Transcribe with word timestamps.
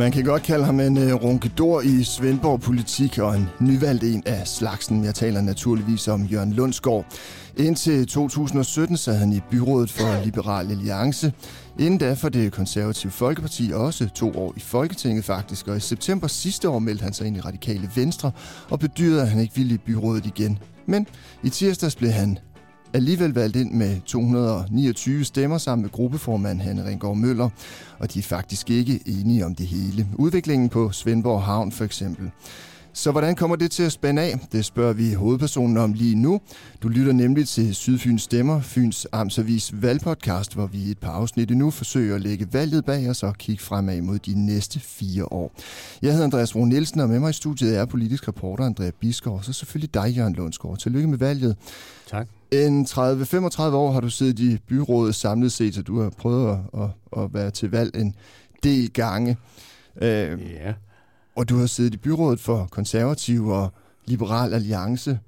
Man 0.00 0.12
kan 0.12 0.24
godt 0.24 0.42
kalde 0.42 0.64
ham 0.64 0.80
en 0.80 0.98
uh, 0.98 1.12
runkedor 1.12 1.80
i 1.80 2.04
Svendborg 2.04 2.60
politik 2.60 3.18
og 3.18 3.36
en 3.36 3.48
nyvalgt 3.60 4.04
en 4.04 4.22
af 4.26 4.48
slagsen. 4.48 5.04
Jeg 5.04 5.14
taler 5.14 5.40
naturligvis 5.40 6.08
om 6.08 6.24
Jørgen 6.24 6.52
Lundsgaard. 6.52 7.04
Indtil 7.56 8.06
2017 8.06 8.96
sad 8.96 9.16
han 9.16 9.32
i 9.32 9.40
byrådet 9.50 9.90
for 9.90 10.24
Liberal 10.24 10.70
Alliance. 10.70 11.32
Inden 11.78 11.98
da 11.98 12.12
for 12.12 12.28
det 12.28 12.52
konservative 12.52 13.12
Folkeparti 13.12 13.70
også 13.74 14.08
to 14.08 14.32
år 14.36 14.52
i 14.56 14.60
Folketinget 14.60 15.24
faktisk, 15.24 15.68
og 15.68 15.76
i 15.76 15.80
september 15.80 16.26
sidste 16.26 16.68
år 16.68 16.78
meldte 16.78 17.02
han 17.02 17.12
sig 17.12 17.26
ind 17.26 17.36
i 17.36 17.40
Radikale 17.40 17.90
Venstre 17.94 18.30
og 18.70 18.80
bedyrede, 18.80 19.22
at 19.22 19.28
han 19.28 19.40
ikke 19.40 19.54
ville 19.54 19.74
i 19.74 19.78
byrådet 19.78 20.26
igen. 20.26 20.58
Men 20.86 21.06
i 21.42 21.48
tirsdags 21.48 21.96
blev 21.96 22.10
han 22.10 22.38
alligevel 22.92 23.34
valgt 23.34 23.56
ind 23.56 23.70
med 23.70 24.00
229 24.06 25.24
stemmer 25.24 25.58
sammen 25.58 25.82
med 25.82 25.90
gruppeformand 25.90 26.60
Hanne 26.60 26.86
Ringgaard 26.86 27.16
Møller, 27.16 27.48
og 27.98 28.14
de 28.14 28.18
er 28.18 28.22
faktisk 28.22 28.70
ikke 28.70 29.00
enige 29.06 29.46
om 29.46 29.54
det 29.54 29.66
hele. 29.66 30.08
Udviklingen 30.18 30.68
på 30.68 30.92
Svendborg 30.92 31.42
Havn 31.42 31.72
for 31.72 31.84
eksempel. 31.84 32.30
Så 32.92 33.10
hvordan 33.10 33.34
kommer 33.34 33.56
det 33.56 33.70
til 33.70 33.82
at 33.82 33.92
spænde 33.92 34.22
af? 34.22 34.38
Det 34.52 34.64
spørger 34.64 34.92
vi 34.92 35.12
hovedpersonen 35.12 35.76
om 35.76 35.92
lige 35.92 36.14
nu. 36.14 36.40
Du 36.82 36.88
lytter 36.88 37.12
nemlig 37.12 37.48
til 37.48 37.74
Sydfyns 37.74 38.22
Stemmer, 38.22 38.60
Fyns 38.60 39.06
Amtsavis 39.12 39.82
valgpodcast, 39.82 40.54
hvor 40.54 40.66
vi 40.66 40.78
i 40.78 40.90
et 40.90 40.98
par 40.98 41.10
afsnit 41.10 41.50
nu 41.50 41.70
forsøger 41.70 42.14
at 42.14 42.20
lægge 42.20 42.46
valget 42.52 42.84
bag 42.84 43.10
os 43.10 43.22
og 43.22 43.36
kigge 43.38 43.62
fremad 43.62 44.00
mod 44.00 44.18
de 44.18 44.46
næste 44.46 44.80
fire 44.80 45.32
år. 45.32 45.52
Jeg 46.02 46.10
hedder 46.10 46.24
Andreas 46.24 46.56
Rune 46.56 46.68
Nielsen, 46.68 47.00
og 47.00 47.08
med 47.08 47.20
mig 47.20 47.30
i 47.30 47.32
studiet 47.32 47.78
er 47.78 47.84
politisk 47.84 48.28
reporter 48.28 48.64
Andrea 48.64 48.90
Biskov, 49.00 49.36
og 49.36 49.44
så 49.44 49.52
selvfølgelig 49.52 49.94
dig, 49.94 50.16
Jørgen 50.16 50.34
Lundsgaard. 50.34 50.78
Tillykke 50.78 51.08
med 51.08 51.18
valget. 51.18 51.56
Tak. 52.10 52.39
En 52.52 52.84
30-35 52.84 53.60
år 53.62 53.92
har 53.92 54.00
du 54.00 54.10
siddet 54.10 54.38
i 54.38 54.58
byrådet 54.68 55.14
samlet 55.14 55.52
set, 55.52 55.74
så 55.74 55.82
du 55.82 56.00
har 56.00 56.10
prøvet 56.10 56.50
at, 56.50 56.80
at, 56.82 57.22
at 57.22 57.34
være 57.34 57.50
til 57.50 57.70
valg 57.70 57.96
en 57.96 58.14
del 58.62 58.92
gange. 58.92 59.36
Øh, 60.02 60.52
ja. 60.52 60.74
Og 61.36 61.48
du 61.48 61.56
har 61.56 61.66
siddet 61.66 61.94
i 61.94 61.96
byrådet 61.96 62.40
for 62.40 62.68
konservativ 62.70 63.46
og 63.46 63.72
liberal 64.04 64.54
alliance. 64.54 65.18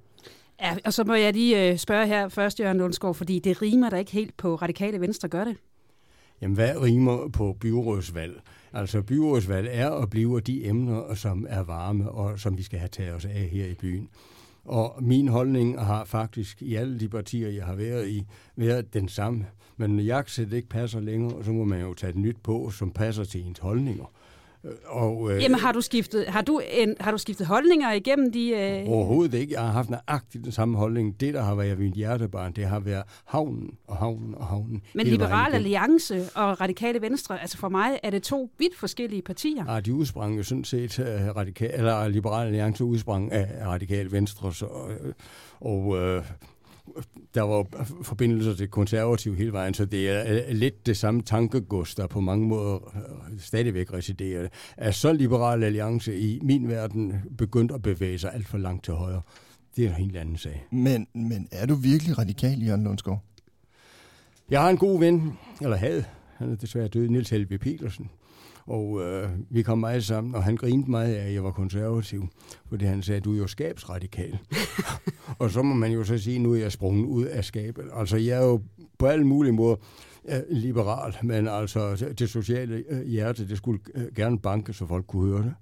Ja, 0.61 0.77
og 0.85 0.93
så 0.93 1.05
må 1.05 1.15
jeg 1.15 1.33
lige 1.33 1.71
øh, 1.71 1.79
spørge 1.79 2.07
her 2.07 2.29
først, 2.29 2.61
Jørgen 2.61 2.79
Lundsgaard, 2.79 3.15
fordi 3.15 3.39
det 3.39 3.63
rimer 3.63 3.91
da 3.91 3.97
ikke 3.97 4.13
helt 4.13 4.37
på 4.37 4.55
radikale 4.55 5.01
venstre, 5.01 5.29
gør 5.29 5.45
det? 5.45 5.57
Jamen, 6.41 6.55
hvad 6.55 6.83
rimer 6.83 7.29
på 7.29 7.57
byrådsvalg? 7.61 8.41
Altså, 8.73 9.03
byrådsvalg 9.03 9.69
er 9.71 9.89
og 9.89 10.11
bliver 10.11 10.41
de 10.41 10.67
emner, 10.67 11.15
som 11.15 11.47
er 11.49 11.63
varme 11.63 12.11
og 12.11 12.41
som 12.41 12.59
vi 12.59 12.63
skal 12.63 12.79
have 12.79 12.89
taget 12.89 13.15
os 13.15 13.25
af 13.25 13.49
her 13.53 13.67
i 13.67 13.75
byen. 13.75 14.09
Og 14.65 14.99
min 15.01 15.29
holdning 15.29 15.81
har 15.81 16.05
faktisk 16.05 16.63
i 16.63 16.75
alle 16.75 17.01
de 17.01 17.09
partier, 17.09 17.49
jeg 17.49 17.65
har 17.65 17.75
været 17.75 18.09
i, 18.09 18.27
været 18.57 18.95
den 18.95 19.09
samme. 19.09 19.47
Men 19.77 19.91
når 19.91 20.03
jagtsæt 20.03 20.53
ikke 20.53 20.69
passer 20.69 21.01
længere, 21.01 21.45
så 21.45 21.53
må 21.53 21.65
man 21.65 21.81
jo 21.81 21.95
tage 21.95 22.11
et 22.11 22.17
nyt 22.17 22.37
på, 22.43 22.71
som 22.71 22.91
passer 22.91 23.25
til 23.25 23.47
ens 23.47 23.59
holdninger. 23.59 24.13
Og, 24.87 25.33
øh, 25.33 25.43
Jamen 25.43 25.59
har 25.59 25.73
du 25.73 25.81
skiftet, 25.81 26.27
har 26.27 26.43
du, 26.43 26.61
en, 26.73 26.95
har 27.01 27.11
du 27.11 27.19
skiftet 27.19 27.47
holdninger 27.47 27.93
igennem 27.93 28.33
de... 28.33 28.51
Øh... 28.51 28.89
Overhovedet 28.89 29.39
ikke. 29.39 29.55
Jeg 29.55 29.63
har 29.63 29.71
haft 29.71 29.91
nøjagtigt 29.91 30.45
den 30.45 30.53
samme 30.53 30.79
holdning. 30.79 31.21
Det, 31.21 31.35
der 31.35 31.43
har 31.43 31.55
været 31.55 31.79
min 31.79 31.93
hjertebarn, 31.93 32.53
det 32.53 32.65
har 32.65 32.81
været 32.81 33.03
havnen 33.25 33.71
og 33.87 33.97
havnen 33.97 34.35
og 34.35 34.47
havnen. 34.47 34.83
Men 34.95 35.07
Liberal 35.07 35.55
Alliance 35.55 36.25
og 36.35 36.61
Radikale 36.61 37.01
Venstre, 37.01 37.41
altså 37.41 37.59
for 37.59 37.69
mig 37.69 38.01
er 38.03 38.11
det 38.11 38.23
to 38.23 38.51
vidt 38.59 38.77
forskellige 38.77 39.23
partier. 39.23 39.75
Ja, 39.75 39.81
de 39.81 39.95
udsprang 39.95 40.39
jo 40.39 40.43
sådan 40.43 40.65
set, 40.65 40.99
uh, 40.99 41.07
radikal, 41.37 41.71
eller 41.75 42.09
Liberal 42.09 42.47
Alliance 42.47 42.85
udsprang 42.85 43.33
af 43.33 43.67
Radikale 43.67 44.13
Venstre, 44.13 44.55
så, 44.55 44.67
uh, 44.67 45.13
og 45.61 45.87
uh, 45.87 46.25
der 47.35 47.43
var 47.43 47.87
forbindelser 48.03 48.55
til 48.55 48.69
konservativ 48.69 49.37
hele 49.37 49.53
vejen, 49.53 49.75
så 49.75 49.85
det 49.85 50.11
er 50.11 50.53
lidt 50.53 50.87
det 50.87 50.97
samme 50.97 51.23
tankegods, 51.23 51.95
der 51.95 52.07
på 52.07 52.21
mange 52.21 52.47
måder 52.47 52.97
øh, 52.97 53.41
stadigvæk 53.41 53.93
residerer. 53.93 54.49
Er 54.77 54.91
så 54.91 55.13
liberal 55.13 55.65
alliance 55.65 56.19
i 56.19 56.41
min 56.43 56.69
verden 56.69 57.15
begyndt 57.39 57.73
at 57.73 57.83
bevæge 57.83 58.19
sig 58.19 58.35
alt 58.35 58.49
for 58.49 58.59
langt 58.59 58.85
til 58.85 58.95
højre. 58.95 59.23
Det 59.77 59.85
er 59.85 59.89
en 59.89 59.95
helt 59.95 60.17
anden 60.17 60.37
sag. 60.37 60.67
Men, 60.71 61.07
men 61.15 61.49
er 61.51 61.67
du 61.67 61.75
virkelig 61.75 62.19
radikal, 62.19 62.63
Jørgen 62.67 62.85
Lundsgaard? 62.85 63.21
Jeg 64.51 64.61
har 64.61 64.71
en 64.71 64.77
god 64.77 64.99
ven, 64.99 65.33
eller 65.61 65.77
havde, 65.77 66.05
han 66.37 66.53
er 66.53 66.57
desværre 66.57 66.89
død, 66.89 67.09
Niels 67.09 67.31
Helve 67.31 67.59
Petersen. 67.59 68.11
Og 68.67 69.03
øh, 69.03 69.29
vi 69.51 69.63
kom 69.63 69.79
meget 69.79 70.05
sammen, 70.05 70.35
og 70.35 70.45
han 70.45 70.57
grinte 70.57 70.91
meget 70.91 71.15
af, 71.15 71.27
at 71.27 71.35
jeg 71.35 71.45
var 71.45 71.51
konservativ, 71.51 72.29
fordi 72.69 72.85
han 72.85 73.03
sagde, 73.03 73.21
du 73.21 73.35
er 73.35 73.39
jo 73.39 73.47
skabsradikal. 73.47 74.39
og 75.41 75.51
så 75.51 75.63
må 75.63 75.75
man 75.75 75.93
jo 75.93 76.05
så 76.05 76.19
sige, 76.19 76.39
nu 76.39 76.55
er 76.55 76.59
jeg 76.59 76.73
sprunget 76.73 77.05
ud 77.05 77.25
af 77.25 77.45
skabet. 77.45 77.85
Altså, 77.95 78.17
jeg 78.17 78.43
er 78.43 78.47
jo 78.47 78.61
på 78.99 79.07
alle 79.07 79.27
mulige 79.27 79.53
måder 79.53 79.77
øh, 80.29 80.41
liberal, 80.51 81.17
men 81.23 81.49
altså 81.49 82.13
det 82.19 82.31
sociale 82.31 82.85
øh, 82.89 83.07
hjerte, 83.07 83.49
det 83.49 83.57
skulle 83.57 83.81
øh, 83.95 84.15
gerne 84.17 84.39
banke, 84.39 84.73
så 84.73 84.87
folk 84.87 85.07
kunne 85.07 85.29
høre 85.29 85.43
det. 85.43 85.55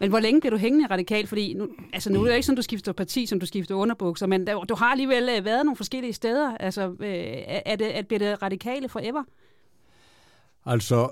Men 0.00 0.10
hvor 0.10 0.20
længe 0.20 0.40
bliver 0.40 0.50
du 0.50 0.56
hængende 0.56 0.86
radikal? 0.90 1.26
Fordi 1.26 1.54
nu, 1.54 1.68
altså 1.92 2.12
nu 2.12 2.22
er 2.22 2.26
det 2.26 2.34
ikke 2.34 2.46
sådan, 2.46 2.56
du 2.56 2.62
skifter 2.62 2.92
parti, 2.92 3.26
som 3.26 3.40
du 3.40 3.46
skifter 3.46 3.74
underbukser, 3.74 4.26
men 4.26 4.46
der, 4.46 4.64
du 4.64 4.74
har 4.74 4.86
alligevel 4.86 5.44
været 5.44 5.64
nogle 5.64 5.76
forskellige 5.76 6.12
steder. 6.12 6.56
Altså, 6.56 6.94
er 7.66 7.76
det, 7.76 7.84
at 7.84 8.06
bliver 8.08 8.18
det 8.18 8.42
radikale 8.42 8.88
forever? 8.88 9.22
Altså, 10.66 11.08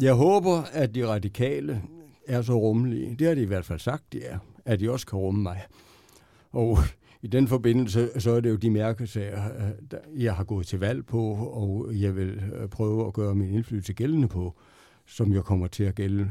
jeg 0.00 0.14
håber, 0.14 0.62
at 0.72 0.94
de 0.94 1.08
radikale 1.08 1.82
er 2.26 2.42
så 2.42 2.52
rummelige. 2.52 3.16
Det 3.18 3.26
har 3.26 3.34
de 3.34 3.42
i 3.42 3.46
hvert 3.46 3.64
fald 3.64 3.78
sagt, 3.78 4.12
de 4.12 4.24
er. 4.24 4.38
At 4.64 4.80
de 4.80 4.90
også 4.90 5.06
kan 5.06 5.18
rumme 5.18 5.42
mig. 5.42 5.62
Og 6.50 6.78
i 7.22 7.26
den 7.26 7.48
forbindelse, 7.48 8.20
så 8.20 8.30
er 8.30 8.40
det 8.40 8.50
jo 8.50 8.56
de 8.56 8.70
mærkesager, 8.70 9.44
øh, 9.44 10.22
jeg 10.22 10.34
har 10.34 10.44
gået 10.44 10.66
til 10.66 10.80
valg 10.80 11.06
på, 11.06 11.34
og 11.34 12.00
jeg 12.00 12.16
vil 12.16 12.42
øh, 12.54 12.68
prøve 12.68 13.06
at 13.06 13.12
gøre 13.12 13.34
min 13.34 13.54
indflydelse 13.54 13.92
gældende 13.92 14.28
på, 14.28 14.54
som 15.06 15.32
jeg 15.32 15.44
kommer 15.44 15.66
til 15.66 15.84
at 15.84 15.94
gælde 15.94 16.30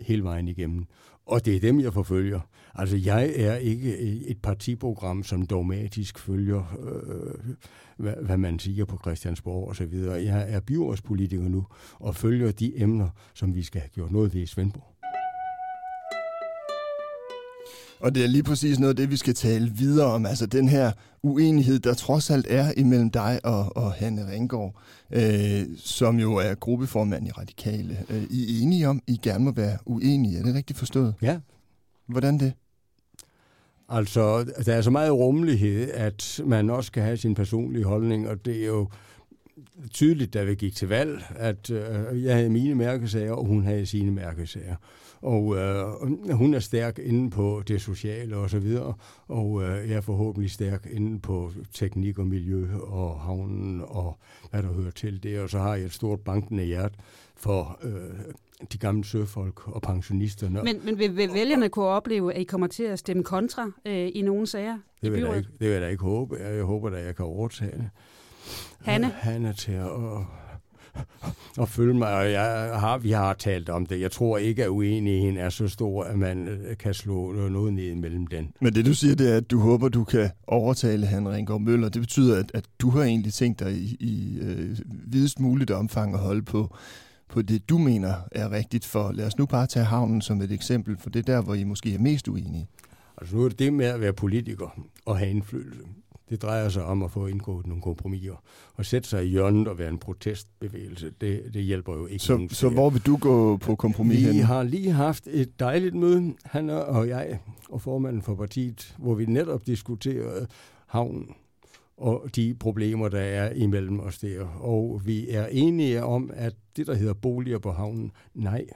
hele 0.00 0.24
vejen 0.24 0.48
igennem. 0.48 0.86
Og 1.32 1.44
det 1.44 1.56
er 1.56 1.60
dem, 1.60 1.80
jeg 1.80 1.92
forfølger. 1.92 2.40
Altså, 2.74 2.96
jeg 2.96 3.32
er 3.36 3.56
ikke 3.56 3.98
et 4.26 4.42
partiprogram, 4.42 5.22
som 5.22 5.46
dogmatisk 5.46 6.18
følger, 6.18 6.76
øh, 6.80 7.54
hvad, 7.96 8.14
hvad 8.22 8.36
man 8.36 8.58
siger 8.58 8.84
på 8.84 8.98
Christiansborg 9.02 9.68
og 9.68 9.76
så 9.76 9.86
videre. 9.86 10.24
Jeg 10.24 10.52
er 10.52 10.60
byrådspolitiker 10.60 11.48
nu, 11.48 11.66
og 11.94 12.16
følger 12.16 12.52
de 12.52 12.80
emner, 12.82 13.08
som 13.34 13.54
vi 13.54 13.62
skal 13.62 13.80
have 13.80 13.90
gjort 13.90 14.12
noget 14.12 14.34
ved 14.34 14.40
i 14.40 14.46
Svendborg. 14.46 15.01
Og 18.02 18.14
det 18.14 18.22
er 18.22 18.26
lige 18.26 18.42
præcis 18.42 18.78
noget 18.78 18.90
af 18.90 18.96
det, 18.96 19.10
vi 19.10 19.16
skal 19.16 19.34
tale 19.34 19.70
videre 19.70 20.06
om. 20.06 20.26
Altså 20.26 20.46
den 20.46 20.68
her 20.68 20.92
uenighed, 21.22 21.78
der 21.78 21.94
trods 21.94 22.30
alt 22.30 22.46
er 22.50 22.72
imellem 22.76 23.10
dig 23.10 23.40
og, 23.44 23.76
og 23.76 23.92
Hanne 23.92 24.30
Ringgaard, 24.30 24.74
øh, 25.10 25.62
som 25.76 26.18
jo 26.18 26.34
er 26.34 26.54
gruppeformand 26.54 27.26
i 27.28 27.30
Radikale. 27.30 28.04
Øh, 28.10 28.22
I 28.30 28.42
er 28.42 28.62
enige 28.62 28.88
om, 28.88 29.02
I 29.06 29.20
gerne 29.22 29.44
må 29.44 29.52
være 29.52 29.78
uenige. 29.86 30.38
Er 30.38 30.42
det 30.42 30.54
rigtigt 30.54 30.78
forstået? 30.78 31.14
Ja. 31.22 31.38
Hvordan 32.06 32.38
det? 32.38 32.52
Altså, 33.88 34.44
der 34.66 34.74
er 34.74 34.82
så 34.82 34.90
meget 34.90 35.12
rummelighed, 35.12 35.90
at 35.90 36.40
man 36.46 36.70
også 36.70 36.86
skal 36.86 37.02
have 37.02 37.16
sin 37.16 37.34
personlige 37.34 37.84
holdning, 37.84 38.28
og 38.28 38.44
det 38.44 38.62
er 38.62 38.66
jo 38.66 38.88
tydeligt, 39.90 40.34
da 40.34 40.44
vi 40.44 40.54
gik 40.54 40.76
til 40.76 40.88
valg, 40.88 41.24
at 41.36 41.70
øh, 41.70 42.24
jeg 42.24 42.36
havde 42.36 42.50
mine 42.50 42.74
mærkesager, 42.74 43.32
og 43.32 43.46
hun 43.46 43.64
havde 43.64 43.86
sine 43.86 44.10
mærkesager. 44.10 44.76
Og 45.22 45.56
øh, 45.56 46.32
hun 46.32 46.54
er 46.54 46.58
stærk 46.58 46.98
inde 46.98 47.30
på 47.30 47.62
det 47.68 47.80
sociale 47.80 48.36
og 48.36 48.50
så 48.50 48.58
videre, 48.58 48.94
og 49.28 49.62
øh, 49.62 49.90
jeg 49.90 49.96
er 49.96 50.00
forhåbentlig 50.00 50.50
stærk 50.50 50.86
inde 50.90 51.20
på 51.20 51.50
teknik 51.74 52.18
og 52.18 52.26
miljø 52.26 52.66
og 52.80 53.20
havnen 53.20 53.82
og 53.84 54.18
hvad 54.50 54.62
der 54.62 54.72
hører 54.72 54.90
til 54.90 55.22
det. 55.22 55.40
Og 55.40 55.50
så 55.50 55.58
har 55.58 55.74
jeg 55.74 55.84
et 55.84 55.92
stort 55.92 56.20
bankende 56.20 56.64
hjerte 56.64 56.94
for 57.36 57.78
øh, 57.82 57.92
de 58.72 58.78
gamle 58.78 59.04
søfolk 59.04 59.68
og 59.68 59.82
pensionisterne. 59.82 60.62
Men, 60.62 60.80
men 60.84 60.98
vil, 60.98 61.16
vil 61.16 61.30
vælgerne 61.34 61.68
kunne 61.68 61.86
opleve, 61.86 62.34
at 62.34 62.40
I 62.40 62.44
kommer 62.44 62.66
til 62.66 62.82
at 62.82 62.98
stemme 62.98 63.24
kontra 63.24 63.70
øh, 63.86 64.10
i 64.14 64.22
nogle 64.22 64.46
sager? 64.46 64.78
Det 65.02 65.12
vil, 65.12 65.20
jeg 65.20 65.36
ikke, 65.36 65.48
det 65.50 65.60
vil 65.60 65.68
jeg 65.68 65.80
da 65.80 65.88
ikke 65.88 66.02
håbe. 66.02 66.36
Jeg 66.36 66.64
håber 66.64 66.90
at 66.90 67.04
jeg 67.04 67.16
kan 67.16 67.24
overtage 67.24 67.72
det. 67.72 67.90
Hanne? 68.80 69.06
Hanne 69.06 69.52
til 69.52 69.72
at 69.72 69.86
og 71.58 71.68
følge 71.68 71.94
mig, 71.94 72.14
og 72.14 72.32
jeg 72.32 72.70
har, 72.74 72.98
vi 72.98 73.10
har 73.10 73.34
talt 73.34 73.68
om 73.68 73.86
det. 73.86 74.00
Jeg 74.00 74.10
tror 74.10 74.38
ikke, 74.38 74.64
at 74.64 74.68
uenigheden 74.68 75.36
er 75.36 75.48
så 75.48 75.68
stor, 75.68 76.04
at 76.04 76.18
man 76.18 76.48
øh, 76.48 76.76
kan 76.76 76.94
slå 76.94 77.32
noget 77.32 77.72
ned 77.72 77.94
mellem 77.94 78.26
den. 78.26 78.52
Men 78.60 78.74
det 78.74 78.86
du 78.86 78.94
siger, 78.94 79.14
det 79.14 79.32
er, 79.32 79.36
at 79.36 79.50
du 79.50 79.60
håber, 79.60 79.88
du 79.88 80.04
kan 80.04 80.30
overtale 80.46 81.06
han 81.06 81.28
Ringgaard 81.28 81.60
Møller. 81.60 81.88
Det 81.88 82.02
betyder, 82.02 82.38
at, 82.38 82.50
at 82.54 82.64
du 82.78 82.90
har 82.90 83.02
egentlig 83.02 83.32
tænkt 83.32 83.60
dig 83.60 83.72
i, 83.72 83.96
i 84.00 84.38
øh, 84.40 84.78
videst 84.88 85.40
muligt 85.40 85.70
omfang 85.70 86.14
at 86.14 86.20
holde 86.20 86.42
på, 86.42 86.76
på 87.28 87.42
det, 87.42 87.68
du 87.68 87.78
mener 87.78 88.14
er 88.32 88.50
rigtigt 88.50 88.86
for. 88.86 89.12
Lad 89.12 89.26
os 89.26 89.38
nu 89.38 89.46
bare 89.46 89.66
tage 89.66 89.84
havnen 89.84 90.20
som 90.20 90.40
et 90.40 90.52
eksempel, 90.52 90.96
for 90.98 91.10
det 91.10 91.28
er 91.28 91.34
der, 91.34 91.42
hvor 91.42 91.54
I 91.54 91.64
måske 91.64 91.94
er 91.94 91.98
mest 91.98 92.28
uenige. 92.28 92.68
Altså 93.18 93.36
nu 93.36 93.44
er 93.44 93.48
det 93.48 93.58
det 93.58 93.72
med 93.72 93.86
at 93.86 94.00
være 94.00 94.12
politiker 94.12 94.82
og 95.06 95.18
have 95.18 95.30
indflydelse. 95.30 95.80
Det 96.32 96.42
drejer 96.42 96.68
sig 96.68 96.84
om 96.84 97.02
at 97.02 97.10
få 97.10 97.26
indgået 97.26 97.66
nogle 97.66 97.82
kompromiser. 97.82 98.42
Og 98.74 98.86
sætte 98.86 99.08
sig 99.08 99.24
i 99.24 99.28
hjørnet 99.28 99.68
og 99.68 99.78
være 99.78 99.88
en 99.88 99.98
protestbevægelse, 99.98 101.12
det, 101.20 101.42
det 101.54 101.62
hjælper 101.62 101.94
jo 101.94 102.06
ikke. 102.06 102.24
Så, 102.24 102.48
så 102.50 102.68
hvor 102.68 102.90
vil 102.90 103.02
du 103.06 103.16
gå 103.16 103.56
på 103.56 103.74
kompromis 103.74 104.18
Vi 104.18 104.32
hen? 104.32 104.42
har 104.42 104.62
lige 104.62 104.90
haft 104.90 105.26
et 105.26 105.60
dejligt 105.60 105.94
møde, 105.94 106.34
han 106.44 106.70
og 106.70 107.08
jeg 107.08 107.38
og 107.68 107.80
formanden 107.80 108.22
for 108.22 108.34
partiet, 108.34 108.94
hvor 108.98 109.14
vi 109.14 109.26
netop 109.26 109.66
diskuterede 109.66 110.46
havnen 110.86 111.34
og 111.96 112.24
de 112.36 112.54
problemer, 112.60 113.08
der 113.08 113.20
er 113.20 113.52
imellem 113.52 114.00
os 114.00 114.18
der. 114.18 114.44
Og 114.46 115.02
vi 115.04 115.30
er 115.30 115.46
enige 115.46 116.04
om, 116.04 116.30
at 116.34 116.54
det, 116.76 116.86
der 116.86 116.94
hedder 116.94 117.14
boliger 117.14 117.58
på 117.58 117.72
havnen, 117.72 118.12
nej, 118.34 118.66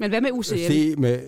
Men 0.00 0.10
hvad 0.10 0.20
med 0.20 0.30
UCL? 0.32 0.56
Se 0.56 0.96
med, 0.96 1.20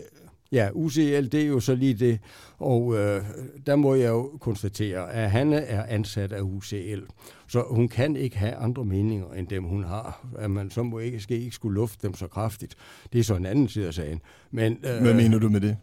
ja, 0.55 0.69
UCL, 0.73 1.29
det 1.33 1.35
er 1.35 1.47
jo 1.47 1.61
så 1.61 1.75
lige 1.75 1.95
det. 1.95 2.19
Og 2.59 2.95
øh, 2.95 3.23
der 3.67 3.77
må 3.77 3.95
jeg 3.95 4.09
jo 4.09 4.39
konstatere, 4.41 5.13
at 5.13 5.31
Hanne 5.31 5.57
er 5.57 5.85
ansat 5.85 6.33
af 6.33 6.41
UCL. 6.41 7.01
Så 7.49 7.65
hun 7.71 7.89
kan 7.89 8.17
ikke 8.17 8.39
have 8.39 8.55
andre 8.55 8.85
meninger 8.85 9.33
end 9.33 9.49
dem, 9.49 9.65
hun 9.65 9.85
har. 9.85 10.27
At 10.39 10.51
man 10.51 10.71
så 10.71 10.83
må 10.83 10.99
ikke, 10.99 11.21
skal 11.21 11.37
ikke 11.37 11.57
skulle 11.57 11.75
lufte 11.75 12.07
dem 12.07 12.15
så 12.15 12.27
kraftigt. 12.27 12.75
Det 13.13 13.19
er 13.19 13.25
så 13.25 13.37
en 13.37 13.47
anden 13.47 13.69
side 13.69 13.87
af 13.87 13.95
sagen. 13.95 14.21
Men, 14.51 14.73
øh, 14.73 15.03
Hvad 15.03 15.15
mener 15.15 15.39
du 15.39 15.49
med 15.49 15.61
det? 15.61 15.77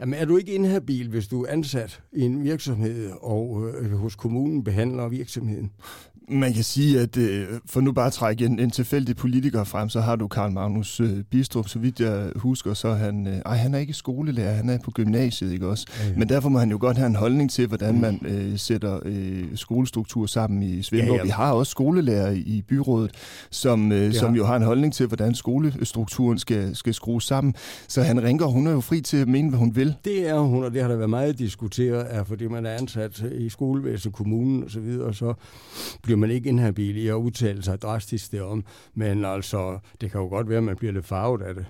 Jamen, 0.00 0.14
er 0.14 0.24
du 0.24 0.36
ikke 0.36 0.54
inhabil, 0.54 1.08
hvis 1.08 1.28
du 1.28 1.44
er 1.44 1.52
ansat 1.52 2.02
i 2.12 2.20
en 2.20 2.44
virksomhed, 2.44 3.10
og 3.20 3.68
øh, 3.68 3.92
hos 3.92 4.16
kommunen 4.16 4.64
behandler 4.64 5.08
virksomheden? 5.08 5.72
Man 6.28 6.52
kan 6.52 6.64
sige, 6.64 7.00
at 7.00 7.16
øh, 7.16 7.46
for 7.66 7.80
nu 7.80 7.92
bare 7.92 8.06
at 8.06 8.12
trække 8.12 8.44
en, 8.44 8.58
en 8.58 8.70
tilfældig 8.70 9.16
politiker 9.16 9.64
frem, 9.64 9.88
så 9.88 10.00
har 10.00 10.16
du 10.16 10.28
Karl 10.28 10.52
Magnus 10.52 11.00
øh, 11.00 11.22
Bistrup, 11.30 11.68
så 11.68 11.78
vidt 11.78 12.00
jeg 12.00 12.30
husker, 12.36 12.74
så 12.74 12.92
han, 12.92 13.26
øh, 13.26 13.38
ej, 13.46 13.56
han 13.56 13.74
er 13.74 13.78
ikke 13.78 13.92
skolelærer, 13.92 14.54
han 14.54 14.68
er 14.68 14.78
på 14.84 14.90
gymnasiet, 14.90 15.52
ikke 15.52 15.66
også? 15.66 15.86
Ja, 16.00 16.08
ja. 16.08 16.16
Men 16.16 16.28
derfor 16.28 16.48
må 16.48 16.58
han 16.58 16.70
jo 16.70 16.78
godt 16.80 16.96
have 16.96 17.06
en 17.06 17.16
holdning 17.16 17.50
til, 17.50 17.66
hvordan 17.66 17.94
mm. 17.94 18.00
man 18.00 18.20
øh, 18.28 18.58
sætter 18.58 19.00
øh, 19.04 19.44
skolestruktur 19.54 20.26
sammen 20.26 20.62
i 20.62 20.82
Svendborg. 20.82 21.14
Ja, 21.14 21.16
ja. 21.16 21.22
Vi 21.22 21.30
har 21.30 21.52
også 21.52 21.70
skolelærer 21.70 22.30
i 22.30 22.64
byrådet, 22.68 23.10
som, 23.50 23.92
øh, 23.92 24.02
ja. 24.02 24.12
som 24.12 24.34
jo 24.34 24.46
har 24.46 24.56
en 24.56 24.62
holdning 24.62 24.92
til, 24.92 25.06
hvordan 25.06 25.34
skolestrukturen 25.34 26.38
skal, 26.38 26.76
skal 26.76 26.94
skrues 26.94 27.24
sammen. 27.24 27.54
Så 27.88 28.02
han 28.02 28.22
ringer, 28.22 28.46
hun 28.46 28.66
er 28.66 28.72
jo 28.72 28.80
fri 28.80 29.00
til 29.00 29.16
at 29.16 29.28
mene, 29.28 29.48
hvad 29.48 29.58
hun 29.58 29.76
vil. 29.76 29.94
Det 30.04 30.28
er 30.28 30.38
hun, 30.38 30.64
og 30.64 30.72
det 30.72 30.82
har 30.82 30.88
der 30.88 30.96
været 30.96 31.10
meget 31.10 31.38
diskuteret, 31.38 32.06
er, 32.10 32.24
fordi 32.24 32.46
man 32.46 32.66
er 32.66 32.70
ansat 32.70 33.24
i 33.38 33.48
skolevæsen, 33.48 34.12
kommunen 34.12 34.64
osv., 34.64 34.64
og 34.64 34.70
så, 34.70 34.80
videre, 34.80 35.04
og 35.04 35.14
så 35.14 35.34
bliver 36.02 36.15
bliver 36.16 36.28
man 36.28 36.36
ikke 36.36 36.48
inhabil 36.48 36.96
i 36.96 37.08
at 37.08 37.14
udtale 37.14 37.62
sig 37.62 37.82
drastisk 37.82 38.32
derom, 38.32 38.64
men 38.94 39.24
altså, 39.24 39.78
det 40.00 40.10
kan 40.10 40.20
jo 40.20 40.26
godt 40.26 40.48
være, 40.48 40.58
at 40.58 40.64
man 40.64 40.76
bliver 40.76 40.92
lidt 40.92 41.04
farvet 41.04 41.42
af 41.42 41.54
det. 41.54 41.66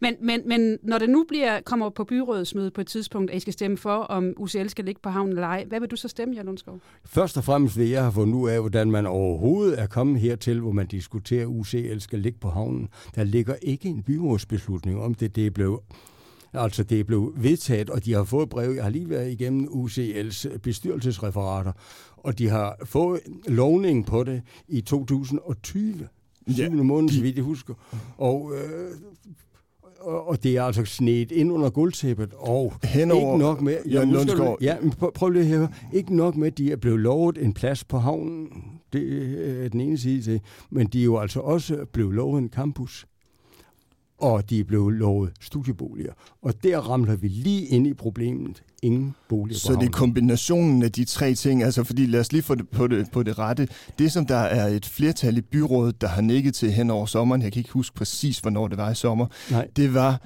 Men, 0.00 0.14
men, 0.20 0.40
men 0.46 0.78
når 0.82 0.98
det 0.98 1.10
nu 1.10 1.24
bliver, 1.28 1.60
kommer 1.60 1.90
på 1.90 2.04
byrådsmødet 2.04 2.72
på 2.72 2.80
et 2.80 2.86
tidspunkt, 2.86 3.30
at 3.30 3.36
I 3.36 3.40
skal 3.40 3.52
stemme 3.52 3.76
for, 3.76 3.94
om 3.94 4.34
UCL 4.36 4.66
skal 4.68 4.84
ligge 4.84 5.00
på 5.02 5.08
havnen 5.08 5.32
eller 5.32 5.46
ej, 5.46 5.64
hvad 5.68 5.80
vil 5.80 5.90
du 5.90 5.96
så 5.96 6.08
stemme, 6.08 6.34
Jan 6.34 6.46
Lundskov? 6.46 6.80
Først 7.04 7.36
og 7.36 7.44
fremmest 7.44 7.78
vil 7.78 7.88
jeg 7.88 8.02
have 8.02 8.12
fundet 8.12 8.34
ud 8.34 8.50
af, 8.50 8.60
hvordan 8.60 8.90
man 8.90 9.06
overhovedet 9.06 9.80
er 9.80 9.86
kommet 9.86 10.20
hertil, 10.20 10.60
hvor 10.60 10.72
man 10.72 10.86
diskuterer, 10.86 11.42
at 11.42 11.46
UCL 11.46 11.98
skal 11.98 12.18
ligge 12.18 12.38
på 12.38 12.48
havnen. 12.48 12.88
Der 13.14 13.24
ligger 13.24 13.54
ikke 13.62 13.88
en 13.88 14.02
byrådsbeslutning 14.02 15.00
om 15.00 15.14
det. 15.14 15.36
Det 15.36 15.46
er 15.46 15.50
blevet 15.50 15.80
Altså 16.52 16.82
det 16.82 17.00
er 17.00 17.04
blevet 17.04 17.32
vedtaget, 17.36 17.90
og 17.90 18.04
de 18.04 18.12
har 18.12 18.24
fået 18.24 18.48
brev. 18.48 18.70
Jeg 18.70 18.82
har 18.82 18.90
lige 18.90 19.10
været 19.10 19.32
igennem 19.32 19.66
UCL's 19.66 20.58
bestyrelsesreferater, 20.58 21.72
og 22.16 22.38
de 22.38 22.48
har 22.48 22.76
fået 22.84 23.20
lovning 23.48 24.06
på 24.06 24.24
det 24.24 24.42
i 24.68 24.80
2020. 24.80 26.08
Ja, 26.58 26.70
måned, 26.70 27.10
så 27.10 27.22
vidt 27.22 27.36
jeg 27.36 27.44
husker. 27.44 27.74
Og 28.18 28.52
øh, 28.54 28.90
og 30.00 30.42
det 30.42 30.56
er 30.56 30.62
altså 30.62 30.84
snedt 30.84 31.32
ind 31.32 31.52
under 31.52 31.70
guldtæppet, 31.70 32.32
og 32.38 32.72
Henover, 32.84 33.32
ikke 33.32 33.38
nok 33.38 33.60
med... 33.60 33.76
Ja, 33.90 34.04
nu 34.04 34.56
ja, 34.60 34.76
prøv 35.14 35.30
lige 35.30 35.42
at 35.42 35.48
høre. 35.48 35.68
Ikke 35.92 36.16
nok 36.16 36.36
med, 36.36 36.46
at 36.46 36.58
de 36.58 36.72
er 36.72 36.76
blevet 36.76 37.00
lovet 37.00 37.38
en 37.38 37.52
plads 37.54 37.84
på 37.84 37.98
havnen, 37.98 38.48
det 38.92 39.64
er 39.64 39.68
den 39.68 39.80
ene 39.80 39.98
side 39.98 40.22
til, 40.22 40.40
men 40.70 40.86
de 40.86 41.00
er 41.00 41.04
jo 41.04 41.18
altså 41.18 41.40
også 41.40 41.84
blevet 41.92 42.14
lovet 42.14 42.42
en 42.42 42.48
campus 42.48 43.06
og 44.18 44.50
de 44.50 44.60
er 44.60 44.64
blevet 44.64 44.94
lovet 44.94 45.32
studieboliger. 45.40 46.12
Og 46.42 46.54
der 46.64 46.78
ramler 46.78 47.16
vi 47.16 47.28
lige 47.28 47.66
ind 47.66 47.86
i 47.86 47.94
problemet. 47.94 48.62
Ingen 48.82 49.14
boliger 49.28 49.58
Så 49.58 49.72
det 49.72 49.86
er 49.86 49.90
kombinationen 49.90 50.82
af 50.82 50.92
de 50.92 51.04
tre 51.04 51.34
ting, 51.34 51.62
altså 51.62 51.84
fordi 51.84 52.06
lad 52.06 52.20
os 52.20 52.32
lige 52.32 52.42
få 52.42 52.54
det 52.54 52.68
på, 52.68 52.86
det 52.86 53.06
på 53.12 53.22
det 53.22 53.38
rette. 53.38 53.68
Det, 53.98 54.12
som 54.12 54.26
der 54.26 54.36
er 54.36 54.66
et 54.66 54.86
flertal 54.86 55.36
i 55.36 55.40
byrådet, 55.40 56.00
der 56.00 56.08
har 56.08 56.22
nikket 56.22 56.54
til 56.54 56.72
hen 56.72 56.90
over 56.90 57.06
sommeren, 57.06 57.42
jeg 57.42 57.52
kan 57.52 57.60
ikke 57.60 57.72
huske 57.72 57.96
præcis, 57.96 58.38
hvornår 58.38 58.68
det 58.68 58.78
var 58.78 58.90
i 58.90 58.94
sommer, 58.94 59.26
Nej. 59.50 59.68
det 59.76 59.94
var, 59.94 60.20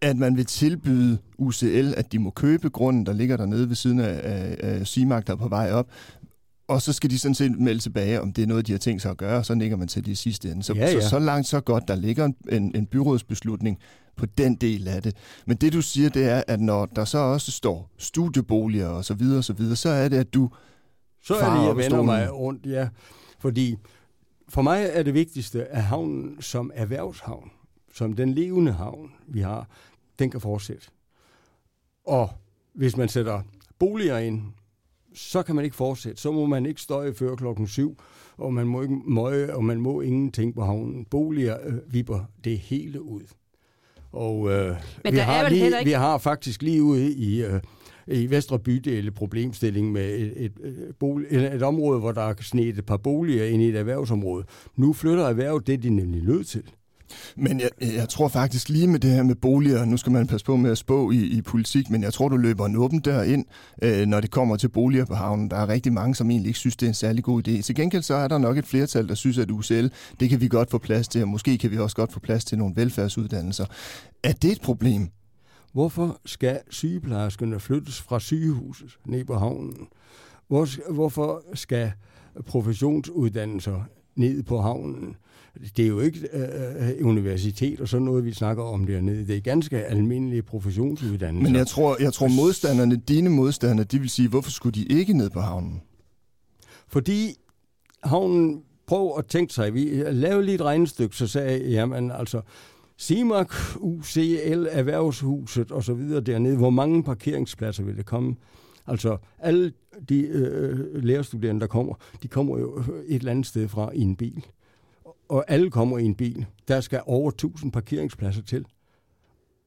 at 0.00 0.16
man 0.16 0.36
vil 0.36 0.46
tilbyde 0.46 1.18
UCL, 1.38 1.94
at 1.96 2.12
de 2.12 2.18
må 2.18 2.30
købe 2.30 2.70
grunden, 2.70 3.06
der 3.06 3.12
ligger 3.12 3.36
dernede 3.36 3.68
ved 3.68 3.76
siden 3.76 4.00
af, 4.00 4.20
af, 4.22 4.56
af 4.58 4.86
Simag, 4.86 5.22
der 5.26 5.32
er 5.32 5.36
på 5.36 5.48
vej 5.48 5.72
op, 5.72 5.86
og 6.68 6.82
så 6.82 6.92
skal 6.92 7.10
de 7.10 7.18
sådan 7.18 7.34
set 7.34 7.58
melde 7.58 7.80
tilbage, 7.80 8.20
om 8.20 8.32
det 8.32 8.42
er 8.42 8.46
noget, 8.46 8.66
de 8.66 8.72
har 8.72 8.78
tænkt 8.78 9.02
sig 9.02 9.10
at 9.10 9.16
gøre, 9.16 9.38
og 9.38 9.46
så 9.46 9.54
nikker 9.54 9.76
man 9.76 9.88
til 9.88 10.06
det 10.06 10.18
sidste 10.18 10.50
ende. 10.50 10.62
Så, 10.62 10.74
ja, 10.74 10.80
ja. 10.80 11.00
så, 11.00 11.08
så 11.08 11.18
langt, 11.18 11.48
så 11.48 11.60
godt, 11.60 11.88
der 11.88 11.94
ligger 11.94 12.24
en, 12.24 12.36
en, 12.48 12.76
en 12.76 12.86
byrådsbeslutning 12.86 13.78
på 14.16 14.26
den 14.26 14.54
del 14.54 14.88
af 14.88 15.02
det. 15.02 15.16
Men 15.46 15.56
det, 15.56 15.72
du 15.72 15.82
siger, 15.82 16.08
det 16.08 16.28
er, 16.28 16.42
at 16.48 16.60
når 16.60 16.86
der 16.86 17.04
så 17.04 17.18
også 17.18 17.52
står 17.52 17.90
studieboliger 17.98 18.88
og 18.88 19.04
så 19.04 19.14
videre, 19.14 19.38
og 19.38 19.44
så 19.44 19.52
videre, 19.52 19.76
så 19.76 19.88
er 19.88 20.08
det, 20.08 20.16
at 20.16 20.34
du 20.34 20.50
Så 21.22 21.34
er 21.34 21.60
det, 21.60 21.66
jeg 21.66 21.76
vender 21.76 22.02
mig 22.02 22.32
rundt, 22.32 22.66
ja. 22.66 22.88
Fordi 23.38 23.76
for 24.48 24.62
mig 24.62 24.90
er 24.92 25.02
det 25.02 25.14
vigtigste, 25.14 25.64
at 25.64 25.82
havnen 25.82 26.42
som 26.42 26.70
erhvervshavn, 26.74 27.50
som 27.94 28.12
den 28.12 28.34
levende 28.34 28.72
havn, 28.72 29.10
vi 29.28 29.40
har, 29.40 29.68
den 30.18 30.30
kan 30.30 30.40
fortsætte. 30.40 30.86
Og 32.06 32.30
hvis 32.74 32.96
man 32.96 33.08
sætter 33.08 33.42
boliger 33.78 34.18
ind, 34.18 34.42
så 35.14 35.42
kan 35.42 35.54
man 35.54 35.64
ikke 35.64 35.76
fortsætte. 35.76 36.20
Så 36.20 36.32
må 36.32 36.46
man 36.46 36.66
ikke 36.66 36.80
støje 36.80 37.14
før 37.14 37.34
klokken 37.34 37.66
syv, 37.66 37.96
og 38.36 38.54
man 38.54 38.66
må 38.66 38.82
ikke 38.82 39.00
møje, 39.06 39.54
og 39.54 39.64
man 39.64 39.80
må 39.80 40.00
ingenting 40.00 40.54
på 40.54 40.64
havnen. 40.64 41.04
Boliger 41.04 41.56
øh, 41.66 41.74
vipper 41.94 42.20
det 42.44 42.58
hele 42.58 43.02
ud. 43.02 43.22
Og 44.12 44.50
øh, 44.50 44.76
Men 45.04 45.12
vi, 45.12 45.18
har 45.18 45.48
lige, 45.48 45.64
ikke... 45.64 45.84
vi 45.84 45.90
har 45.92 46.18
faktisk 46.18 46.62
lige 46.62 46.82
ude 46.82 47.12
i, 47.12 47.44
øh, 47.44 47.60
i 48.06 48.30
Vestre 48.30 48.58
Bydele 48.58 49.10
problemstilling 49.10 49.92
med 49.92 50.14
et, 50.14 50.32
et, 50.36 50.52
et, 50.64 50.96
bolig, 51.00 51.26
et, 51.30 51.54
et 51.54 51.62
område, 51.62 52.00
hvor 52.00 52.12
der 52.12 52.22
er 52.22 52.34
snedet 52.40 52.78
et 52.78 52.86
par 52.86 52.96
boliger 52.96 53.44
ind 53.44 53.62
i 53.62 53.68
et 53.68 53.76
erhvervsområde. 53.76 54.44
Nu 54.76 54.92
flytter 54.92 55.24
erhvervet 55.24 55.66
det, 55.66 55.82
de 55.82 55.90
nemlig 55.90 56.22
nødt 56.22 56.46
til. 56.46 56.62
Men 57.36 57.60
jeg, 57.60 57.70
jeg 57.80 58.08
tror 58.08 58.28
faktisk 58.28 58.68
lige 58.68 58.86
med 58.86 59.00
det 59.00 59.10
her 59.10 59.22
med 59.22 59.34
boliger, 59.34 59.84
nu 59.84 59.96
skal 59.96 60.12
man 60.12 60.26
passe 60.26 60.46
på 60.46 60.56
med 60.56 60.70
at 60.70 60.78
spå 60.78 61.10
i, 61.10 61.16
i 61.16 61.42
politik, 61.42 61.90
men 61.90 62.02
jeg 62.02 62.12
tror, 62.12 62.28
du 62.28 62.36
løber 62.36 62.66
en 62.66 62.76
åben 62.76 63.00
dør 63.00 63.22
ind, 63.22 63.44
øh, 63.82 64.06
når 64.06 64.20
det 64.20 64.30
kommer 64.30 64.56
til 64.56 64.68
boliger 64.68 65.04
på 65.04 65.14
havnen. 65.14 65.50
Der 65.50 65.56
er 65.56 65.68
rigtig 65.68 65.92
mange, 65.92 66.14
som 66.14 66.30
egentlig 66.30 66.48
ikke 66.48 66.58
synes, 66.58 66.76
det 66.76 66.86
er 66.86 66.90
en 66.90 66.94
særlig 66.94 67.24
god 67.24 67.48
idé. 67.48 67.62
Til 67.62 67.74
gengæld 67.74 68.02
så 68.02 68.14
er 68.14 68.28
der 68.28 68.38
nok 68.38 68.58
et 68.58 68.66
flertal, 68.66 69.08
der 69.08 69.14
synes, 69.14 69.38
at 69.38 69.50
UCL, 69.50 69.86
det 70.20 70.30
kan 70.30 70.40
vi 70.40 70.48
godt 70.48 70.70
få 70.70 70.78
plads 70.78 71.08
til, 71.08 71.22
og 71.22 71.28
måske 71.28 71.58
kan 71.58 71.70
vi 71.70 71.78
også 71.78 71.96
godt 71.96 72.12
få 72.12 72.20
plads 72.20 72.44
til 72.44 72.58
nogle 72.58 72.76
velfærdsuddannelser. 72.76 73.64
Er 74.22 74.32
det 74.32 74.52
et 74.52 74.60
problem? 74.60 75.08
Hvorfor 75.72 76.20
skal 76.24 76.60
sygeplejerskerne 76.70 77.60
flyttes 77.60 78.00
fra 78.00 78.20
sygehuset 78.20 78.98
ned 79.06 79.24
på 79.24 79.34
havnen? 79.34 79.88
Hvor, 80.48 80.92
hvorfor 80.92 81.42
skal 81.54 81.92
professionsuddannelser 82.46 83.82
ned 84.16 84.42
på 84.42 84.60
havnen? 84.60 85.16
Det 85.76 85.84
er 85.84 85.88
jo 85.88 86.00
ikke 86.00 86.28
øh, 86.32 86.88
øh, 86.88 87.06
universitet 87.06 87.80
og 87.80 87.88
sådan 87.88 88.04
noget, 88.04 88.24
vi 88.24 88.32
snakker 88.32 88.62
om 88.62 88.86
dernede. 88.86 89.26
Det 89.26 89.36
er 89.36 89.40
ganske 89.40 89.84
almindelige 89.84 90.42
professionsuddannelser. 90.42 91.50
Men 91.50 91.58
jeg 91.58 91.66
tror, 91.66 91.96
jeg 92.00 92.12
tror 92.12 92.28
modstanderne, 92.28 92.96
dine 92.96 93.30
modstandere, 93.30 93.84
de 93.84 93.98
vil 93.98 94.10
sige, 94.10 94.28
hvorfor 94.28 94.50
skulle 94.50 94.80
de 94.80 94.84
ikke 94.84 95.12
ned 95.12 95.30
på 95.30 95.40
havnen? 95.40 95.82
Fordi 96.88 97.34
havnen, 98.04 98.62
prøv 98.86 99.18
at 99.18 99.26
tænke 99.26 99.54
sig, 99.54 99.74
vi 99.74 100.02
lavede 100.10 100.44
lige 100.44 100.54
et 100.54 100.62
regnestykke, 100.62 101.16
så 101.16 101.26
sagde 101.26 101.50
jeg, 101.50 101.70
jamen 101.70 102.10
altså, 102.10 102.40
CIMAC, 102.98 103.48
UCL, 103.80 104.66
Erhvervshuset 104.70 105.72
og 105.72 105.84
så 105.84 105.94
videre 105.94 106.20
dernede, 106.20 106.56
hvor 106.56 106.70
mange 106.70 107.02
parkeringspladser 107.02 107.82
vil 107.82 107.96
det 107.96 108.06
komme? 108.06 108.36
Altså, 108.86 109.16
alle 109.38 109.72
de 110.08 110.20
øh, 110.20 111.04
lærerstuderende, 111.04 111.60
der 111.60 111.66
kommer, 111.66 111.94
de 112.22 112.28
kommer 112.28 112.58
jo 112.58 112.78
et 113.06 113.16
eller 113.16 113.30
andet 113.30 113.46
sted 113.46 113.68
fra 113.68 113.90
i 113.94 114.00
en 114.00 114.16
bil 114.16 114.44
og 115.28 115.44
alle 115.48 115.70
kommer 115.70 115.98
i 115.98 116.04
en 116.04 116.14
bil. 116.14 116.46
Der 116.68 116.80
skal 116.80 117.00
over 117.06 117.30
1000 117.30 117.72
parkeringspladser 117.72 118.42
til. 118.42 118.64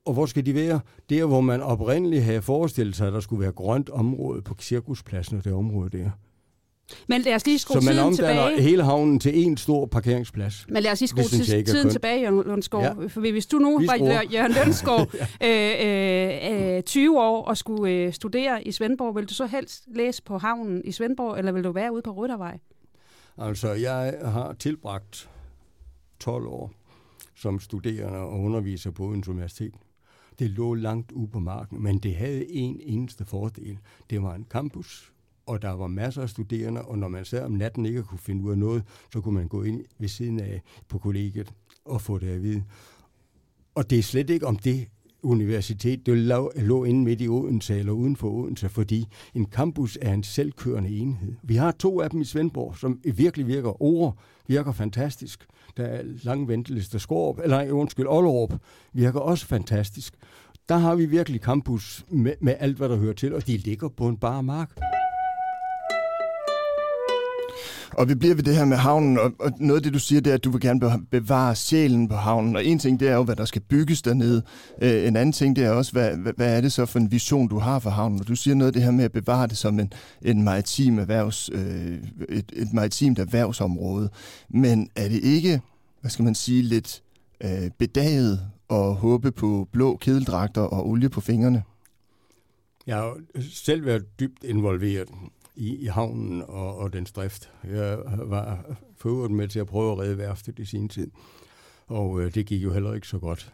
Og 0.06 0.14
hvor 0.14 0.26
skal 0.26 0.46
de 0.46 0.56
være? 0.56 0.80
Der, 1.10 1.26
hvor 1.26 1.42
man 1.42 1.62
oprindeligt 1.62 2.24
havde 2.24 2.42
forestillet 2.42 2.96
sig, 2.96 3.08
at 3.08 3.14
der 3.14 3.20
skulle 3.20 3.42
være 3.42 3.52
grønt 3.52 3.90
område 3.90 4.42
på 4.42 4.56
cirkuspladsen 4.60 5.38
og 5.38 5.44
det 5.44 5.54
område 5.54 5.98
der. 5.98 6.10
Men 7.08 7.22
lad 7.22 7.36
os 7.36 7.46
lige 7.46 7.60
skrue 7.60 7.82
Så 7.82 7.86
man 7.86 7.96
tiden 7.96 8.16
tilbage. 8.16 8.62
hele 8.62 8.84
havnen 8.84 9.20
til 9.20 9.46
en 9.46 9.58
stor 9.58 9.86
parkeringsplads. 9.86 10.66
Men 10.70 10.84
lad 10.84 10.92
os 10.92 11.00
lige 11.00 11.08
skrue 11.08 11.24
tiden, 11.24 11.66
tiden 11.66 11.90
tilbage, 11.90 12.22
Jørgen 12.22 12.44
Lundskov. 12.46 12.82
Ja. 12.82 12.92
For 13.08 13.20
hvis 13.20 13.46
du 13.46 13.58
nu 13.58 13.80
var 13.86 14.24
Jørgen 14.34 14.52
Lundskov 14.52 15.00
ja. 15.42 16.72
øh, 16.72 16.78
øh, 16.78 16.84
20 16.84 17.22
år 17.22 17.44
og 17.46 17.58
skulle 17.58 17.94
øh, 17.94 18.14
studere 18.14 18.68
i 18.68 18.72
Svendborg, 18.72 19.16
vil 19.16 19.26
du 19.30 19.34
så 19.34 19.46
helst 19.46 19.84
læse 19.88 20.24
på 20.24 20.38
havnen 20.38 20.82
i 20.86 20.92
Svendborg, 20.92 21.38
eller 21.38 21.52
vil 21.52 21.64
du 21.64 21.72
være 21.72 21.94
ude 21.94 22.02
på 22.02 22.12
Ryttervej? 22.12 22.58
Altså, 23.38 23.74
jeg 23.74 24.14
har 24.24 24.56
tilbragt 24.60 25.30
12 26.20 26.48
år 26.48 26.74
som 27.36 27.60
studerende 27.60 28.20
og 28.20 28.40
underviser 28.40 28.92
på 28.92 29.04
Odense 29.06 29.32
Universitet. 29.32 29.74
Det 30.40 30.50
lå 30.50 30.74
langt 30.74 31.12
ude 31.12 31.28
på 31.28 31.40
marken, 31.40 31.84
men 31.84 32.00
det 32.00 32.16
havde 32.16 32.52
en 32.52 32.80
eneste 32.84 33.26
fordel. 33.26 33.80
Det 34.10 34.22
var 34.22 34.36
en 34.36 34.46
campus, 34.50 35.14
og 35.46 35.62
der 35.62 35.72
var 35.72 35.88
masser 35.88 36.22
af 36.22 36.30
studerende, 36.30 36.82
og 36.82 36.98
når 36.98 37.08
man 37.08 37.26
sad 37.26 37.44
om 37.44 37.52
natten 37.52 37.86
ikke 37.86 38.04
kunne 38.04 38.20
finde 38.20 38.44
ud 38.44 38.52
af 38.52 38.58
noget, 38.58 38.84
så 39.14 39.22
kunne 39.22 39.34
man 39.34 39.48
gå 39.48 39.64
ind 39.64 39.86
ved 40.00 40.08
siden 40.08 40.40
af 40.40 40.62
på 40.88 40.98
kollegiet 40.98 41.54
og 41.86 42.02
få 42.02 42.18
det 42.18 42.28
at 42.28 42.44
vide. 42.44 42.64
Og 43.76 43.90
det 43.90 44.00
er 44.00 44.04
slet 44.04 44.30
ikke 44.30 44.48
om 44.48 44.58
det, 44.58 44.88
universitet, 45.26 46.06
det 46.06 46.18
lå, 46.18 46.52
lå 46.56 46.84
inde 46.84 47.04
midt 47.04 47.22
i 47.22 47.28
Odense 47.28 47.80
eller 47.80 47.92
uden 47.92 48.16
for 48.16 48.30
Odense, 48.30 48.70
fordi 48.70 49.08
en 49.34 49.46
campus 49.46 49.98
er 50.02 50.14
en 50.14 50.24
selvkørende 50.24 50.90
enhed. 50.90 51.34
Vi 51.44 51.56
har 51.56 51.72
to 51.72 52.02
af 52.02 52.10
dem 52.10 52.22
i 52.22 52.26
Svendborg, 52.26 52.78
som 52.78 53.00
virkelig 53.16 53.48
virker. 53.48 53.82
Ord 53.82 54.18
virker 54.48 54.72
fantastisk. 54.72 55.46
Der 55.78 55.84
er 55.84 56.02
lang 56.24 56.48
ventelister. 56.48 57.00
Skorup, 57.00 57.40
eller 57.44 57.72
undskyld, 57.72 58.08
Ollerup 58.08 58.54
virker 58.94 59.20
også 59.20 59.46
fantastisk. 59.46 60.14
Der 60.70 60.78
har 60.78 60.96
vi 60.96 61.06
virkelig 61.06 61.42
campus 61.42 62.06
med, 62.10 62.34
med 62.42 62.56
alt, 62.60 62.78
hvad 62.78 62.90
der 62.90 62.96
hører 62.98 63.14
til, 63.14 63.34
og 63.34 63.48
de 63.48 63.58
ligger 63.58 63.90
på 63.90 64.08
en 64.08 64.18
bare 64.18 64.44
mark. 64.44 64.95
Og 67.98 68.10
vi 68.10 68.16
bliver 68.16 68.36
ved 68.36 68.44
det 68.44 68.56
her 68.56 68.66
med 68.66 68.78
havnen, 68.78 69.20
og, 69.20 69.32
og 69.40 69.52
noget 69.60 69.80
af 69.80 69.84
det, 69.84 69.94
du 69.94 70.00
siger, 70.00 70.22
det 70.22 70.30
er, 70.30 70.34
at 70.34 70.44
du 70.44 70.52
vil 70.52 70.62
gerne 70.62 71.06
bevare 71.12 71.56
sjælen 71.56 72.08
på 72.08 72.16
havnen. 72.16 72.56
Og 72.56 72.66
en 72.66 72.80
ting, 72.80 73.00
det 73.00 73.08
er 73.08 73.16
jo, 73.16 73.24
hvad 73.24 73.36
der 73.36 73.46
skal 73.46 73.62
bygges 73.62 74.02
dernede. 74.02 74.44
Øh, 74.82 75.08
en 75.08 75.16
anden 75.16 75.34
ting, 75.34 75.56
det 75.56 75.64
er 75.64 75.70
også, 75.70 75.92
hvad, 75.92 76.18
hvad, 76.36 76.58
er 76.58 76.62
det 76.62 76.72
så 76.72 76.86
for 76.86 77.00
en 77.00 77.12
vision, 77.12 77.48
du 77.48 77.60
har 77.60 77.80
for 77.80 77.90
havnen? 77.90 78.20
Og 78.20 78.28
du 78.28 78.36
siger 78.36 78.56
noget 78.56 78.68
af 78.68 78.74
det 78.74 78.84
her 78.84 78.92
med 78.92 79.06
at 79.06 79.12
bevare 79.12 79.48
det 79.48 79.58
som 79.58 79.80
en, 79.80 79.94
en 80.22 80.44
maritim 80.44 81.00
erhvervs, 81.00 81.50
øh, 81.54 81.98
et, 82.30 82.52
et 82.56 82.74
maritimt 82.74 83.20
erhvervsområde. 83.20 84.10
Men 84.50 84.90
er 84.96 85.10
det 85.10 85.20
ikke, 85.24 85.62
hvad 86.02 86.12
skal 86.12 86.26
man 86.26 86.36
sige, 86.36 86.62
lidt 86.62 87.04
øh, 87.44 87.72
bedaget 87.80 88.40
at 88.70 88.96
håbe 88.96 89.32
på 89.32 89.68
blå 89.72 89.98
kedeldragter 89.98 90.62
og 90.62 90.90
olie 90.90 91.10
på 91.10 91.22
fingrene? 91.22 91.64
Jeg 92.88 92.96
har 92.96 93.18
selv 93.52 93.86
været 93.86 94.20
dybt 94.20 94.44
involveret 94.44 95.08
i, 95.56 95.76
i 95.76 95.86
havnen 95.86 96.42
og, 96.42 96.78
og 96.78 96.94
dens 96.94 97.12
drift. 97.12 97.52
Jeg 97.64 97.98
var 98.18 98.78
forøvrigt 98.98 99.34
med 99.34 99.48
til 99.48 99.60
at 99.60 99.68
prøve 99.68 99.92
at 99.92 100.00
redde 100.00 100.18
værftet 100.18 100.60
i 100.60 100.66
sin 100.66 100.90
tid, 100.90 101.12
og 101.88 102.22
øh, 102.22 102.34
det 102.34 102.46
gik 102.46 102.64
jo 102.64 102.74
heller 102.74 102.94
ikke 102.94 103.08
så 103.08 103.20
godt. 103.20 103.54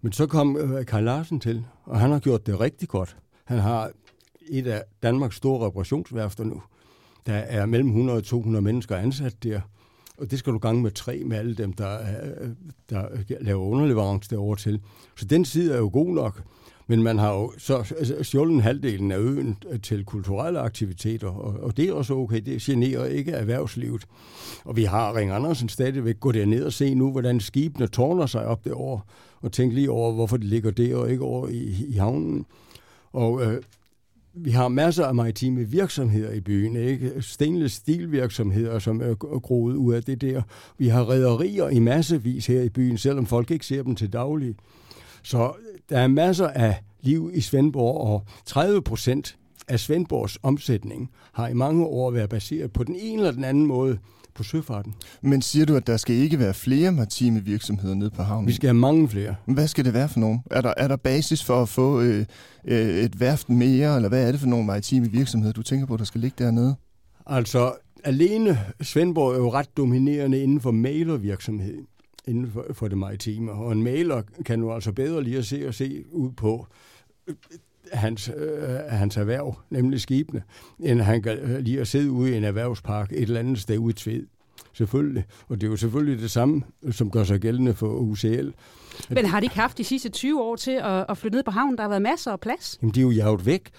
Men 0.00 0.12
så 0.12 0.26
kom 0.26 0.56
øh, 0.56 0.86
Karl 0.86 1.04
Larsen 1.04 1.40
til, 1.40 1.64
og 1.84 2.00
han 2.00 2.10
har 2.10 2.18
gjort 2.18 2.46
det 2.46 2.60
rigtig 2.60 2.88
godt. 2.88 3.16
Han 3.44 3.58
har 3.58 3.90
et 4.50 4.66
af 4.66 4.82
Danmarks 5.02 5.36
store 5.36 5.66
reparationsværfter 5.66 6.44
nu. 6.44 6.62
Der 7.26 7.34
er 7.34 7.66
mellem 7.66 7.88
100 7.88 8.16
og 8.16 8.24
200 8.24 8.62
mennesker 8.62 8.96
ansat 8.96 9.42
der, 9.42 9.60
og 10.18 10.30
det 10.30 10.38
skal 10.38 10.52
du 10.52 10.58
gange 10.58 10.82
med 10.82 10.90
tre 10.90 11.22
med 11.26 11.36
alle 11.36 11.54
dem, 11.54 11.72
der, 11.72 12.00
øh, 12.00 12.48
øh, 12.48 12.50
der 12.90 13.08
laver 13.40 13.64
underleverance 13.64 14.30
derover 14.30 14.54
til. 14.54 14.80
Så 15.16 15.24
den 15.24 15.44
side 15.44 15.74
er 15.74 15.78
jo 15.78 15.90
god 15.92 16.14
nok. 16.14 16.42
Men 16.90 17.02
man 17.02 17.18
har 17.18 17.32
jo 17.32 17.52
så 17.58 17.76
altså, 17.98 18.16
stjålet 18.22 18.62
halvdelen 18.62 19.12
af 19.12 19.18
øen 19.18 19.56
øh, 19.70 19.80
til 19.80 20.04
kulturelle 20.04 20.58
aktiviteter, 20.58 21.28
og, 21.28 21.62
og 21.62 21.76
det 21.76 21.88
er 21.88 21.92
også 21.92 22.14
okay. 22.14 22.40
Det 22.40 22.62
generer 22.62 23.04
ikke 23.04 23.32
erhvervslivet. 23.32 24.04
Og 24.64 24.76
vi 24.76 24.84
har 24.84 25.16
Ring 25.16 25.30
Andersen 25.30 25.68
stadigvæk 25.68 26.20
gå 26.20 26.32
derned 26.32 26.64
og 26.64 26.72
se 26.72 26.94
nu, 26.94 27.10
hvordan 27.12 27.40
skibene 27.40 27.86
tårner 27.86 28.26
sig 28.26 28.46
op 28.46 28.64
derovre, 28.64 29.00
og 29.40 29.52
tænke 29.52 29.74
lige 29.74 29.90
over, 29.90 30.12
hvorfor 30.12 30.36
de 30.36 30.46
ligger 30.46 30.70
der 30.70 30.96
og 30.96 31.10
ikke 31.10 31.24
over 31.24 31.48
i, 31.48 31.86
i 31.88 31.92
havnen. 31.92 32.46
Og 33.12 33.42
øh, 33.42 33.62
vi 34.34 34.50
har 34.50 34.68
masser 34.68 35.04
af 35.04 35.14
maritime 35.14 35.64
virksomheder 35.64 36.32
i 36.32 36.40
byen, 36.40 36.76
ikke? 36.76 37.12
Stainless 37.20 37.74
stilvirksomheder, 37.74 38.78
som 38.78 39.00
er 39.00 39.14
groet 39.14 39.76
ud 39.76 39.94
af 39.94 40.02
det 40.02 40.20
der. 40.20 40.42
Vi 40.78 40.88
har 40.88 41.04
rædderier 41.04 41.68
i 41.68 41.78
massevis 41.78 42.46
her 42.46 42.62
i 42.62 42.68
byen, 42.68 42.98
selvom 42.98 43.26
folk 43.26 43.50
ikke 43.50 43.66
ser 43.66 43.82
dem 43.82 43.94
til 43.94 44.12
daglig. 44.12 44.54
Så 45.22 45.52
der 45.88 45.98
er 45.98 46.06
masser 46.06 46.48
af 46.48 46.82
liv 47.00 47.30
i 47.34 47.40
Svendborg, 47.40 48.00
og 48.00 48.24
30 48.46 48.82
procent 48.82 49.36
af 49.68 49.80
Svendborgs 49.80 50.38
omsætning 50.42 51.10
har 51.32 51.48
i 51.48 51.54
mange 51.54 51.84
år 51.84 52.10
været 52.10 52.30
baseret 52.30 52.72
på 52.72 52.84
den 52.84 52.96
ene 52.98 53.18
eller 53.18 53.32
den 53.32 53.44
anden 53.44 53.66
måde 53.66 53.98
på 54.34 54.42
søfarten. 54.42 54.94
Men 55.22 55.42
siger 55.42 55.66
du, 55.66 55.76
at 55.76 55.86
der 55.86 55.96
skal 55.96 56.14
ikke 56.14 56.38
være 56.38 56.54
flere 56.54 56.92
maritime 56.92 57.44
virksomheder 57.44 57.94
nede 57.94 58.10
på 58.10 58.22
havnen? 58.22 58.46
Vi 58.46 58.52
skal 58.52 58.68
have 58.68 58.74
mange 58.74 59.08
flere. 59.08 59.34
Hvad 59.46 59.68
skal 59.68 59.84
det 59.84 59.94
være 59.94 60.08
for 60.08 60.20
nogen? 60.20 60.40
Er 60.50 60.60
der, 60.60 60.74
er 60.76 60.88
der 60.88 60.96
basis 60.96 61.44
for 61.44 61.62
at 61.62 61.68
få 61.68 62.00
øh, 62.00 62.24
øh, 62.64 62.88
et 62.88 63.20
værft 63.20 63.48
mere, 63.48 63.96
eller 63.96 64.08
hvad 64.08 64.26
er 64.28 64.30
det 64.30 64.40
for 64.40 64.46
nogle 64.46 64.66
maritime 64.66 65.10
virksomheder, 65.10 65.52
du 65.52 65.62
tænker 65.62 65.86
på, 65.86 65.96
der 65.96 66.04
skal 66.04 66.20
ligge 66.20 66.44
dernede? 66.44 66.74
Altså, 67.26 67.72
alene 68.04 68.58
Svendborg 68.80 69.32
er 69.32 69.38
jo 69.38 69.52
ret 69.52 69.76
dominerende 69.76 70.42
inden 70.42 70.60
for 70.60 70.70
malervirksomhed 70.70 71.78
inden 72.28 72.50
for, 72.50 72.66
for 72.72 72.88
det 72.88 72.98
maritime. 72.98 73.52
Og 73.52 73.72
en 73.72 73.82
maler 73.82 74.22
kan 74.44 74.60
jo 74.60 74.74
altså 74.74 74.92
bedre 74.92 75.22
lige 75.22 75.38
at 75.38 75.44
se 75.44 75.68
og 75.68 75.74
se 75.74 76.04
ud 76.12 76.30
på 76.30 76.66
øh, 77.26 77.34
hans, 77.92 78.30
øh, 78.36 78.68
hans 78.88 79.16
erhverv, 79.16 79.58
nemlig 79.70 80.00
skibene, 80.00 80.42
end 80.80 81.00
han 81.00 81.22
kan 81.22 81.62
lige 81.64 81.80
at 81.80 81.88
sidde 81.88 82.10
ude 82.10 82.32
i 82.32 82.36
en 82.36 82.44
erhvervspark 82.44 83.12
et 83.12 83.22
eller 83.22 83.40
andet 83.40 83.58
sted 83.58 83.78
ude 83.78 83.90
i 83.90 83.94
Tved. 83.94 84.26
Selvfølgelig. 84.72 85.24
Og 85.48 85.60
det 85.60 85.66
er 85.66 85.70
jo 85.70 85.76
selvfølgelig 85.76 86.22
det 86.22 86.30
samme, 86.30 86.62
som 86.90 87.10
gør 87.10 87.24
sig 87.24 87.40
gældende 87.40 87.74
for 87.74 87.88
UCL. 87.88 88.48
Men 89.10 89.24
har 89.24 89.40
de 89.40 89.46
ikke 89.46 89.56
haft 89.56 89.78
de 89.78 89.84
sidste 89.84 90.08
20 90.08 90.42
år 90.42 90.56
til 90.56 90.70
at, 90.70 91.06
at 91.08 91.18
flytte 91.18 91.36
ned 91.36 91.42
på 91.42 91.50
havnen? 91.50 91.76
Der 91.76 91.82
har 91.82 91.88
været 91.88 92.02
masser 92.02 92.32
af 92.32 92.40
plads. 92.40 92.78
Jamen, 92.82 92.94
de 92.94 93.00
er 93.00 93.04
jo 93.04 93.10
jaget 93.10 93.46
væk. 93.46 93.70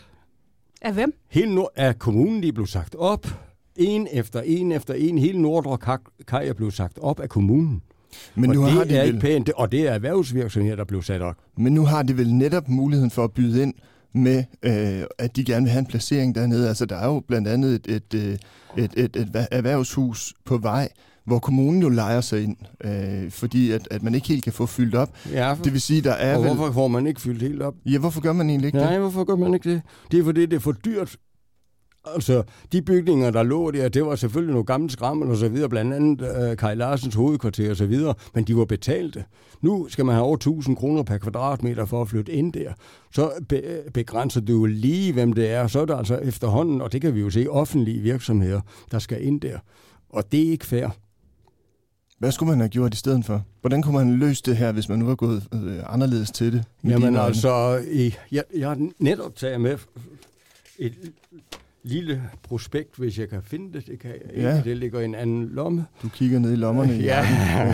Af 0.82 0.94
hvem? 0.94 1.14
Hele 1.28 1.56
nord 1.56 1.70
af 1.76 2.00
kommunen, 2.00 2.44
de 2.44 2.48
er 2.48 2.52
blevet 2.52 2.70
sagt 2.70 2.96
op. 2.96 3.28
En 3.76 4.08
efter 4.12 4.42
en 4.42 4.72
efter 4.72 4.94
en. 4.94 5.18
Hele 5.18 5.42
Nordre 5.42 5.98
Kaj 6.28 6.48
er 6.48 6.54
blevet 6.54 6.74
sagt 6.74 7.00
op 7.00 7.20
af 7.20 7.30
kommunen. 7.30 7.82
Men 8.36 8.50
og 8.50 8.56
nu 8.56 8.66
det 8.66 8.72
har 8.72 8.84
de 8.84 8.96
er 8.96 9.00
vel... 9.00 9.08
ikke 9.08 9.20
pænt, 9.20 9.50
og 9.50 9.72
det 9.72 9.88
er 9.88 9.92
erhvervsvirksomheder, 9.92 10.76
der 10.76 10.84
blev 10.84 11.04
sat 11.04 11.22
op. 11.22 11.36
Men 11.58 11.74
nu 11.74 11.86
har 11.86 12.04
de 12.04 12.18
vel 12.18 12.34
netop 12.34 12.70
muligheden 12.70 13.12
for 13.12 13.24
at 13.24 13.32
byde 13.32 13.62
ind 13.62 13.74
med, 14.14 14.44
øh, 14.64 15.04
at 15.18 15.36
de 15.36 15.44
gerne 15.44 15.64
vil 15.64 15.72
have 15.72 15.80
en 15.80 15.86
placering 15.86 16.36
dernede. 16.36 16.68
Altså, 16.68 16.86
der 16.86 16.96
er 16.96 17.06
jo 17.08 17.20
blandt 17.28 17.48
andet 17.48 17.74
et, 17.76 17.96
et, 17.96 18.14
øh, 18.14 18.38
et, 18.78 18.94
et, 18.98 19.16
et, 19.16 19.16
et 19.16 19.48
erhvervshus 19.52 20.34
på 20.46 20.58
vej, 20.58 20.90
hvor 21.26 21.40
kommunen 21.40 21.82
jo 21.82 21.90
leger 21.90 22.22
sig 22.22 22.44
ind, 22.44 22.58
øh, 22.84 23.32
fordi 23.32 23.72
at, 23.72 23.88
at 23.92 24.04
man 24.04 24.16
ikke 24.16 24.28
helt 24.28 24.44
kan 24.44 24.54
få 24.54 24.66
fyldt 24.66 24.96
op. 24.96 25.10
Ja, 25.32 25.54
for, 25.54 25.64
det 25.64 25.74
vil 25.74 25.82
sige, 25.82 26.02
der 26.02 26.12
er 26.12 26.38
og 26.38 26.44
vel... 26.44 26.54
hvorfor 26.54 26.74
får 26.74 26.88
man 26.88 27.08
ikke 27.08 27.22
fyldt 27.22 27.42
helt 27.42 27.62
op? 27.62 27.74
Ja, 27.86 27.98
hvorfor 27.98 28.22
gør 28.22 28.34
man 28.34 28.50
egentlig 28.50 28.68
ikke 28.68 28.78
Nej, 28.78 28.86
det? 28.86 28.92
Nej, 28.92 29.00
hvorfor 29.00 29.24
gør 29.24 29.36
man 29.36 29.54
ikke 29.54 29.72
det? 29.72 29.82
Det 30.12 30.20
er 30.20 30.24
fordi, 30.24 30.46
det 30.46 30.54
er 30.54 30.60
for 30.60 30.72
dyrt 30.72 31.18
Altså, 32.06 32.44
de 32.72 32.82
bygninger, 32.82 33.32
der 33.32 33.44
lå 33.44 33.72
der, 33.72 33.90
det 33.90 34.06
var 34.06 34.16
selvfølgelig 34.16 34.52
nogle 34.54 34.66
gamle 34.66 34.90
skrammel 34.90 35.30
og 35.30 35.38
så 35.38 35.50
videre, 35.50 35.70
blandt 35.70 35.94
andet 35.94 36.50
uh, 36.52 36.58
Kai 36.58 36.76
Larsens 36.76 37.16
hovedkvarter 37.16 37.70
og 37.70 37.76
så 37.78 37.86
videre, 37.86 38.14
men 38.36 38.44
de 38.44 38.58
var 38.58 38.66
betalte. 38.66 39.26
Nu 39.62 39.88
skal 39.90 40.06
man 40.06 40.16
have 40.16 40.26
over 40.26 40.36
1000 40.36 40.78
kroner 40.78 41.04
per 41.04 41.18
kvadratmeter 41.18 41.86
for 41.86 42.02
at 42.02 42.08
flytte 42.10 42.32
ind 42.32 42.54
der. 42.54 42.74
Så 43.14 43.32
be- 43.50 43.84
begrænser 43.94 44.42
du 44.42 44.54
jo 44.54 44.66
lige, 44.66 45.14
hvem 45.14 45.34
det 45.34 45.52
er. 45.52 45.68
Så 45.68 45.80
er 45.82 45.86
der 45.86 45.98
altså 45.98 46.16
efterhånden, 46.18 46.82
og 46.82 46.92
det 46.92 47.02
kan 47.02 47.16
vi 47.16 47.20
jo 47.20 47.30
se, 47.30 47.48
offentlige 47.50 48.00
virksomheder, 48.02 48.62
der 48.92 49.00
skal 49.00 49.24
ind 49.26 49.42
der. 49.42 49.60
Og 50.10 50.32
det 50.32 50.48
er 50.48 50.52
ikke 50.52 50.66
fair. 50.66 50.88
Hvad 52.20 52.32
skulle 52.32 52.50
man 52.50 52.60
have 52.60 52.70
gjort 52.70 52.94
i 52.94 52.98
stedet 52.98 53.26
for? 53.26 53.44
Hvordan 53.62 53.82
kunne 53.82 53.96
man 53.98 54.18
løse 54.18 54.44
det 54.46 54.58
her, 54.58 54.72
hvis 54.72 54.90
man 54.90 55.00
nu 55.00 55.06
var 55.06 55.16
gået 55.16 55.48
øh, 55.54 55.94
anderledes 55.94 56.32
til 56.32 56.54
det? 56.54 56.64
Jamen 56.84 57.16
altså, 57.16 57.82
jeg, 58.32 58.44
jeg 58.56 58.68
har 58.68 58.90
netop 59.00 59.36
taget 59.36 59.62
med 59.62 59.78
et 60.80 60.94
lille 61.84 62.24
prospekt, 62.44 62.96
hvis 62.96 63.20
jeg 63.20 63.30
kan 63.30 63.42
finde 63.44 63.74
det. 63.74 63.88
Det 63.88 64.00
kan 64.00 64.10
jeg 64.10 64.36
ikke. 64.36 64.50
Ja. 64.50 64.62
Det 64.62 64.78
ligger 64.78 65.00
i 65.00 65.06
en 65.06 65.16
anden 65.16 65.50
lomme. 65.50 65.86
Du 66.04 66.10
kigger 66.10 66.40
ned 66.40 66.52
i 66.52 66.56
lommerne. 66.56 66.94
ja. 67.12 67.26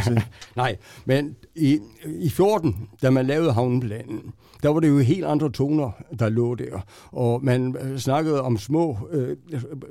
Nej, 0.56 0.78
men 1.06 1.36
i, 1.56 1.80
i 2.06 2.30
14, 2.30 2.90
da 3.02 3.10
man 3.10 3.26
lavede 3.26 3.54
havneplanen, 3.54 4.34
der 4.64 4.70
var 4.70 4.80
det 4.80 4.88
jo 4.88 5.00
helt 5.00 5.26
andre 5.26 5.50
toner, 5.50 5.92
der 6.20 6.30
lå 6.30 6.56
der. 6.56 6.86
Og 7.12 7.44
man 7.44 7.76
øh, 7.82 7.98
snakkede 7.98 8.42
om 8.42 8.58
små 8.58 8.98
øh, 9.12 9.38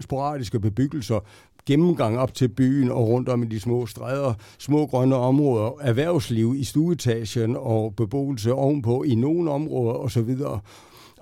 sporadiske 0.00 0.61
bebyggelser, 0.61 1.21
gennemgang 1.66 2.18
op 2.18 2.35
til 2.35 2.49
byen 2.49 2.90
og 2.90 3.09
rundt 3.09 3.28
om 3.28 3.42
i 3.42 3.47
de 3.47 3.61
små 3.61 3.87
stræder, 3.87 4.35
små 4.59 4.87
grønne 4.87 5.16
områder, 5.16 5.71
erhvervsliv 5.80 6.54
i 6.59 6.64
stueetagen 6.64 7.56
og 7.56 7.94
beboelse 7.97 8.52
ovenpå 8.52 9.02
i 9.02 9.14
nogle 9.14 9.50
områder 9.50 9.94
osv. 9.94 10.37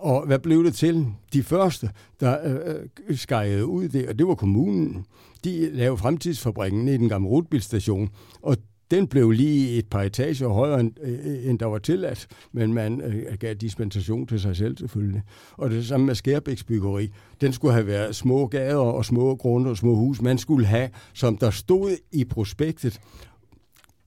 Og 0.03 0.27
hvad 0.27 0.39
blev 0.39 0.65
det 0.65 0.75
til? 0.75 1.07
De 1.33 1.43
første, 1.43 1.91
der 2.21 2.39
øh, 2.45 2.85
øh 3.09 3.17
skejede 3.17 3.67
ud 3.67 3.89
der, 3.89 4.13
det 4.13 4.27
var 4.27 4.35
kommunen. 4.35 5.07
De 5.45 5.71
lavede 5.73 5.99
fremtidsfabrikken 5.99 6.89
i 6.89 6.97
den 6.97 7.09
gamle 7.09 7.29
rutbilstation, 7.29 8.11
og 8.43 8.57
den 8.91 9.07
blev 9.07 9.31
lige 9.31 9.79
et 9.79 9.87
par 9.87 10.03
etager 10.03 10.49
højere, 10.49 10.81
end, 10.81 10.93
øh, 11.03 11.51
end 11.51 11.59
der 11.59 11.67
var 11.67 11.79
tilladt, 11.79 12.27
men 12.53 12.75
man 12.75 13.01
øh, 13.01 13.39
gav 13.39 13.55
dispensation 13.55 14.27
til 14.27 14.41
sig 14.41 14.57
selv 14.57 14.77
selvfølgelig. 14.77 15.23
Og 15.53 15.71
det 15.71 15.87
samme 15.87 16.07
med 16.07 16.15
Skærbæks 16.15 16.65
byggeri. 16.65 17.09
Den 17.41 17.53
skulle 17.53 17.75
have 17.75 17.87
været 17.87 18.17
små 18.17 18.47
gader 18.47 18.77
og 18.77 19.05
små 19.05 19.37
grunde 19.37 19.71
og 19.71 19.77
små 19.77 19.95
hus. 19.95 20.23
Man 20.23 20.39
skulle 20.39 20.67
have, 20.67 20.89
som 21.15 21.37
der 21.37 21.51
stod 21.51 21.97
i 22.13 22.25
prospektet, 22.25 23.01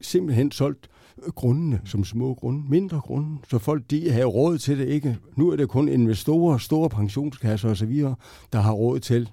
simpelthen 0.02 0.52
solgt 0.52 0.90
grundene 1.36 1.80
som 1.86 2.04
små 2.04 2.34
grunde, 2.34 2.64
mindre 2.70 3.02
grunde, 3.02 3.38
så 3.50 3.58
folk 3.58 3.84
de 3.92 4.12
har 4.12 4.26
råd 4.26 4.58
til 4.58 4.80
det 4.80 4.88
ikke. 4.88 5.18
Nu 5.36 5.52
er 5.52 5.56
det 5.56 5.70
kun 5.70 5.90
investorer, 5.90 6.58
store 6.58 6.90
pensionskasser 6.90 7.70
osv., 7.70 8.04
der 8.54 8.60
har 8.60 8.72
råd 8.72 9.00
til 9.00 9.30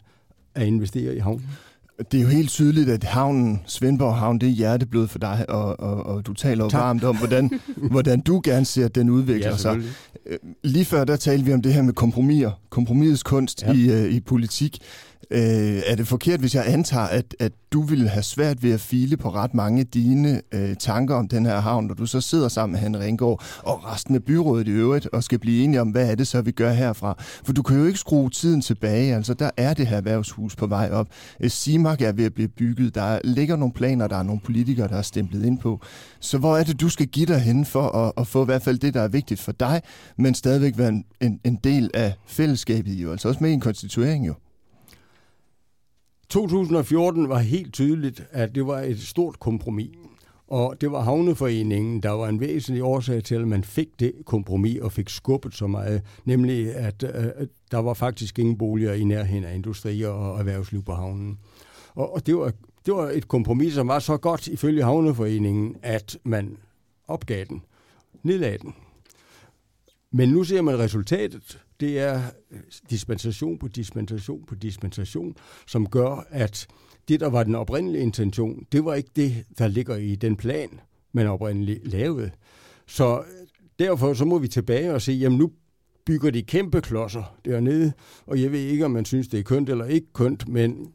at 0.54 0.66
investere 0.66 1.16
i 1.16 1.18
havnen. 1.18 1.48
Det 2.12 2.18
er 2.18 2.22
jo 2.22 2.28
helt 2.28 2.50
tydeligt, 2.50 2.88
at 2.88 3.04
havnen, 3.04 3.60
Svendborg 3.66 4.16
Havn, 4.16 4.38
det 4.38 4.48
er 4.48 4.52
hjerteblod 4.52 5.08
for 5.08 5.18
dig, 5.18 5.44
og, 5.48 5.80
og, 5.80 6.06
og 6.06 6.26
du 6.26 6.32
taler 6.32 6.68
tak. 6.68 6.80
varmt 6.80 7.04
om, 7.04 7.16
hvordan, 7.16 7.60
hvordan 7.90 8.20
du 8.20 8.40
gerne 8.44 8.64
ser, 8.64 8.84
at 8.84 8.94
den 8.94 9.10
udvikler 9.10 9.50
ja, 9.50 9.56
sig. 9.56 9.76
Øh, 10.26 10.38
lige 10.64 10.84
før, 10.84 11.04
der 11.04 11.16
talte 11.16 11.44
vi 11.44 11.52
om 11.52 11.62
det 11.62 11.74
her 11.74 11.82
med 11.82 11.92
kompromiser. 11.92 12.50
kompromisets 12.70 13.22
kunst 13.22 13.62
ja. 13.62 13.72
i, 13.72 13.90
øh, 13.90 14.12
i 14.12 14.20
politik. 14.20 14.78
Øh, 15.30 15.82
er 15.86 15.96
det 15.96 16.08
forkert, 16.08 16.40
hvis 16.40 16.54
jeg 16.54 16.64
antager, 16.66 17.06
at, 17.06 17.34
at 17.38 17.52
du 17.72 17.82
ville 17.82 18.08
have 18.08 18.22
svært 18.22 18.62
ved 18.62 18.72
at 18.72 18.80
file 18.80 19.16
på 19.16 19.28
ret 19.28 19.54
mange 19.54 19.80
af 19.80 19.86
dine 19.86 20.42
øh, 20.52 20.76
tanker 20.76 21.14
om 21.14 21.28
den 21.28 21.46
her 21.46 21.60
havn, 21.60 21.86
når 21.86 21.94
du 21.94 22.06
så 22.06 22.20
sidder 22.20 22.48
sammen 22.48 22.72
med 22.72 22.80
Henrik 22.80 23.02
Ringgaard 23.02 23.44
og 23.58 23.92
resten 23.92 24.14
af 24.14 24.22
byrådet 24.22 24.68
i 24.68 24.70
øvrigt, 24.70 25.06
og 25.06 25.24
skal 25.24 25.38
blive 25.38 25.64
enige 25.64 25.80
om, 25.80 25.88
hvad 25.88 26.10
er 26.10 26.14
det 26.14 26.26
så, 26.26 26.42
vi 26.42 26.50
gør 26.50 26.72
herfra? 26.72 27.14
For 27.44 27.52
du 27.52 27.62
kan 27.62 27.78
jo 27.78 27.84
ikke 27.84 27.98
skrue 27.98 28.30
tiden 28.30 28.60
tilbage. 28.60 29.14
Altså, 29.14 29.34
der 29.34 29.50
er 29.56 29.74
det 29.74 29.86
her 29.86 29.96
erhvervshus 29.96 30.56
på 30.56 30.66
vej 30.66 30.90
op. 30.92 31.06
Øh, 31.40 31.50
Simak 31.50 32.02
er 32.02 32.12
ved 32.12 32.24
at 32.24 32.34
blive 32.34 32.48
bygget. 32.48 32.94
Der 32.94 33.18
ligger 33.24 33.56
nogle 33.56 33.72
planer, 33.72 34.06
der 34.08 34.16
er 34.16 34.22
nogle 34.22 34.40
politikere, 34.40 34.88
der 34.88 34.96
er 34.96 35.02
stemplet 35.02 35.44
ind 35.44 35.58
på. 35.58 35.80
Så 36.20 36.38
hvor 36.38 36.56
er 36.56 36.64
det, 36.64 36.80
du 36.80 36.88
skal 36.88 37.06
give 37.06 37.26
dig 37.26 37.40
hen 37.40 37.64
for 37.64 37.88
at, 37.88 38.12
at 38.16 38.26
få 38.26 38.42
i 38.42 38.44
hvert 38.44 38.62
fald 38.62 38.78
det, 38.78 38.94
der 38.94 39.00
er 39.00 39.08
vigtigt 39.08 39.40
for 39.40 39.52
dig, 39.52 39.80
men 40.18 40.34
stadigvæk 40.34 40.78
være 40.78 40.88
en, 40.88 41.04
en, 41.20 41.40
en 41.44 41.58
del 41.64 41.90
af 41.94 42.14
fællesskabet, 42.26 42.92
jo 42.92 43.10
altså 43.12 43.28
også 43.28 43.40
med 43.44 43.52
en 43.52 43.60
konstituering 43.60 44.26
jo? 44.26 44.34
2014 46.32 47.28
var 47.28 47.38
helt 47.38 47.72
tydeligt, 47.72 48.26
at 48.30 48.54
det 48.54 48.66
var 48.66 48.80
et 48.80 49.00
stort 49.00 49.40
kompromis. 49.40 49.90
Og 50.48 50.76
det 50.80 50.92
var 50.92 51.00
Havneforeningen, 51.00 52.02
der 52.02 52.10
var 52.10 52.28
en 52.28 52.40
væsentlig 52.40 52.82
årsag 52.82 53.24
til, 53.24 53.34
at 53.34 53.48
man 53.48 53.64
fik 53.64 53.88
det 54.00 54.12
kompromis 54.26 54.80
og 54.80 54.92
fik 54.92 55.08
skubbet 55.08 55.54
så 55.54 55.66
meget. 55.66 56.02
Nemlig, 56.24 56.74
at 56.74 57.02
øh, 57.02 57.46
der 57.70 57.78
var 57.78 57.94
faktisk 57.94 58.38
ingen 58.38 58.58
boliger 58.58 58.92
i 58.92 59.04
nærheden 59.04 59.44
af 59.44 59.54
industri 59.54 60.02
og 60.02 60.38
erhvervsliv 60.38 60.82
på 60.82 60.92
havnen. 60.92 61.38
Og, 61.94 62.14
og 62.14 62.26
det, 62.26 62.36
var, 62.36 62.52
det 62.86 62.94
var 62.94 63.10
et 63.10 63.28
kompromis, 63.28 63.74
som 63.74 63.88
var 63.88 63.98
så 63.98 64.16
godt 64.16 64.46
ifølge 64.46 64.84
Havneforeningen, 64.84 65.76
at 65.82 66.18
man 66.24 66.56
opgav 67.08 67.44
den, 67.44 67.62
nedlagde 68.22 68.58
den. 68.58 68.74
Men 70.12 70.28
nu 70.28 70.44
ser 70.44 70.62
man 70.62 70.78
resultatet 70.78 71.60
det 71.82 71.98
er 71.98 72.22
øh, 72.50 72.60
dispensation 72.90 73.58
på 73.58 73.68
dispensation 73.68 74.44
på 74.46 74.54
dispensation, 74.54 75.36
som 75.66 75.86
gør, 75.86 76.26
at 76.30 76.66
det, 77.08 77.20
der 77.20 77.30
var 77.30 77.44
den 77.44 77.54
oprindelige 77.54 78.02
intention, 78.02 78.66
det 78.72 78.84
var 78.84 78.94
ikke 78.94 79.10
det, 79.16 79.44
der 79.58 79.68
ligger 79.68 79.96
i 79.96 80.14
den 80.14 80.36
plan, 80.36 80.80
man 81.12 81.26
oprindeligt 81.26 81.88
lavede. 81.88 82.30
Så 82.86 83.18
øh, 83.18 83.24
derfor 83.78 84.14
så 84.14 84.24
må 84.24 84.38
vi 84.38 84.48
tilbage 84.48 84.94
og 84.94 85.02
se, 85.02 85.12
jamen 85.12 85.38
nu 85.38 85.50
bygger 86.06 86.30
de 86.30 86.42
kæmpe 86.42 86.80
klodser 86.80 87.36
dernede, 87.44 87.92
og 88.26 88.42
jeg 88.42 88.52
ved 88.52 88.60
ikke, 88.60 88.84
om 88.84 88.90
man 88.90 89.04
synes, 89.04 89.28
det 89.28 89.40
er 89.40 89.44
kønt 89.44 89.68
eller 89.68 89.84
ikke 89.84 90.12
kønt, 90.12 90.48
men 90.48 90.92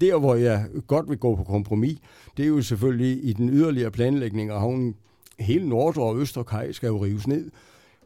der, 0.00 0.18
hvor 0.18 0.34
jeg 0.34 0.66
godt 0.86 1.08
vil 1.08 1.18
gå 1.18 1.36
på 1.36 1.44
kompromis, 1.44 1.98
det 2.36 2.42
er 2.42 2.48
jo 2.48 2.62
selvfølgelig 2.62 3.24
i 3.24 3.32
den 3.32 3.48
yderligere 3.48 3.90
planlægning 3.90 4.50
af 4.50 4.60
havnen. 4.60 4.94
Hele 5.38 5.68
Nordre 5.68 6.02
og 6.02 6.18
Østerkaj 6.18 6.72
skal 6.72 6.86
jo 6.86 7.04
rives 7.04 7.26
ned, 7.26 7.50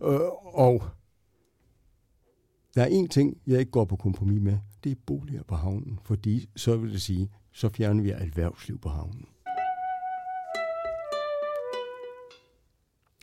øh, 0.04 0.20
og 0.54 0.82
der 2.76 2.82
er 2.82 2.86
en 2.86 3.08
ting, 3.08 3.36
jeg 3.46 3.58
ikke 3.58 3.70
går 3.72 3.84
på 3.84 3.96
kompromis 3.96 4.40
med. 4.42 4.58
Det 4.84 4.92
er 4.92 4.96
boliger 5.06 5.42
på 5.42 5.54
havnen, 5.54 5.98
fordi 6.04 6.48
så 6.56 6.76
vil 6.76 6.92
det 6.92 7.02
sige, 7.02 7.28
så 7.52 7.68
fjerner 7.68 8.02
vi 8.02 8.10
erhvervsliv 8.10 8.78
på 8.78 8.88
havnen. 8.88 9.24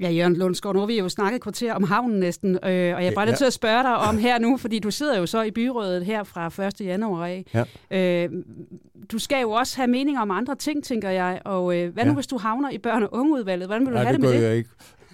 Ja, 0.02 0.10
Jørgen 0.10 0.36
Lundsgaard, 0.36 0.76
nu 0.76 0.80
har 0.80 0.88
vi 0.88 1.00
jo 1.00 1.10
snakket 1.10 1.36
et 1.36 1.42
kvarter 1.42 1.74
om 1.74 1.84
havnen 1.84 2.20
næsten, 2.20 2.50
øh, 2.56 2.60
og 2.64 2.70
jeg 2.72 3.06
er 3.06 3.12
bare 3.16 3.26
nødt 3.26 3.38
til 3.38 3.46
at 3.46 3.54
spørge 3.54 3.84
dig 3.84 3.98
om 3.98 4.18
her 4.18 4.40
nu, 4.40 4.58
fordi 4.58 4.80
du 4.80 4.92
sidder 4.92 5.18
jo 5.20 5.26
så 5.26 5.42
i 5.42 5.52
byrådet 5.52 6.06
her 6.06 6.24
fra 6.24 6.64
1. 6.68 6.82
januar 6.82 7.26
af. 7.26 7.46
Ja. 7.54 7.64
Øh, 8.26 8.30
du 9.12 9.20
skal 9.20 9.42
jo 9.42 9.52
også 9.52 9.78
have 9.78 9.88
meninger 9.88 10.22
om 10.22 10.32
andre 10.32 10.56
ting, 10.56 10.84
tænker 10.84 11.10
jeg, 11.10 11.42
og 11.46 11.78
øh, 11.78 11.94
hvad 11.94 12.06
nu, 12.06 12.14
hvis 12.14 12.28
du 12.28 12.38
havner 12.38 12.70
i 12.70 12.78
børn- 12.78 13.04
og 13.04 13.10
ungeudvalget? 13.14 13.68
Hvordan 13.68 13.82
vil 13.86 13.90
du 13.94 13.94
Nej, 13.98 14.04
have 14.04 14.14
det, 14.14 14.22
det 14.22 14.30
med 14.30 14.42
det? 14.42 14.48
jeg 14.48 14.58
ikke. 14.58 14.70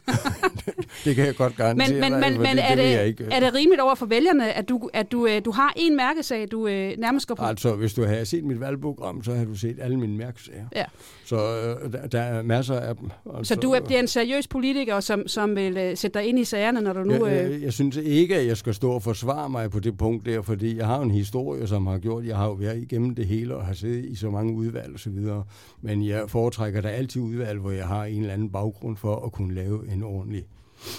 det 1.05 1.15
kan 1.15 1.25
jeg 1.25 1.35
godt 1.35 1.55
garantere 1.55 1.91
Men, 1.91 2.11
men, 2.11 2.19
men, 2.19 2.41
men 2.41 2.57
det, 2.57 2.71
er, 2.71 2.75
det, 2.75 3.05
ikke. 3.05 3.27
er 3.31 3.39
det 3.39 3.53
rimeligt 3.53 3.81
over 3.81 3.95
for 3.95 4.05
vælgerne, 4.05 4.53
at 4.53 4.69
du, 4.69 4.89
at 4.93 5.11
du, 5.11 5.27
øh, 5.27 5.41
du 5.45 5.51
har 5.51 5.73
en 5.75 5.95
mærkesag, 5.95 6.47
du 6.51 6.67
øh, 6.67 6.93
nærmest 6.97 7.27
går 7.27 7.35
på? 7.35 7.45
Altså, 7.45 7.75
hvis 7.75 7.93
du 7.93 8.05
har 8.05 8.23
set 8.23 8.43
mit 8.43 8.59
valgprogram, 8.59 9.23
så 9.23 9.33
har 9.33 9.45
du 9.45 9.55
set 9.55 9.77
alle 9.81 9.99
mine 9.99 10.17
mærkesager. 10.17 10.65
Ja. 10.75 10.85
Så 11.25 11.35
øh, 11.35 11.91
der, 11.91 12.07
der 12.07 12.21
er 12.21 12.41
masser 12.41 12.79
af 12.79 12.95
dem. 12.95 13.09
Altså, 13.37 13.53
så 13.53 13.59
du 13.59 13.71
er, 13.71 13.79
bliver 13.79 13.99
en 13.99 14.07
seriøs 14.07 14.47
politiker, 14.47 14.99
som, 14.99 15.27
som 15.27 15.55
vil 15.55 15.77
øh, 15.77 15.97
sætte 15.97 16.19
dig 16.19 16.27
ind 16.27 16.39
i 16.39 16.43
sagerne, 16.43 16.81
når 16.81 16.93
du 16.93 17.03
nu... 17.03 17.25
Jeg, 17.25 17.51
jeg, 17.51 17.61
jeg 17.61 17.73
synes 17.73 17.95
ikke, 17.95 18.35
at 18.35 18.47
jeg 18.47 18.57
skal 18.57 18.73
stå 18.73 18.91
og 18.91 19.03
forsvare 19.03 19.49
mig 19.49 19.71
på 19.71 19.79
det 19.79 19.97
punkt 19.97 20.25
der, 20.25 20.41
fordi 20.41 20.77
jeg 20.77 20.85
har 20.85 21.01
en 21.01 21.11
historie, 21.11 21.67
som 21.67 21.87
har 21.87 21.97
gjort, 21.97 22.25
jeg 22.25 22.37
har 22.37 22.45
jo 22.45 22.53
været 22.53 22.81
igennem 22.81 23.15
det 23.15 23.25
hele 23.25 23.55
og 23.55 23.65
har 23.65 23.73
siddet 23.73 24.05
i 24.05 24.15
så 24.15 24.29
mange 24.29 24.53
udvalg 24.53 24.93
og 24.93 24.99
så 24.99 25.09
videre. 25.09 25.43
Men 25.81 26.05
jeg 26.05 26.23
foretrækker 26.27 26.81
da 26.81 26.87
altid 26.87 27.21
udvalg, 27.21 27.59
hvor 27.59 27.71
jeg 27.71 27.87
har 27.87 28.05
en 28.05 28.21
eller 28.21 28.33
anden 28.33 28.49
baggrund 28.49 28.97
for 28.97 29.25
at 29.25 29.31
kunne 29.31 29.55
lave 29.55 29.91
en 29.93 29.96
ordentlig 30.03 30.45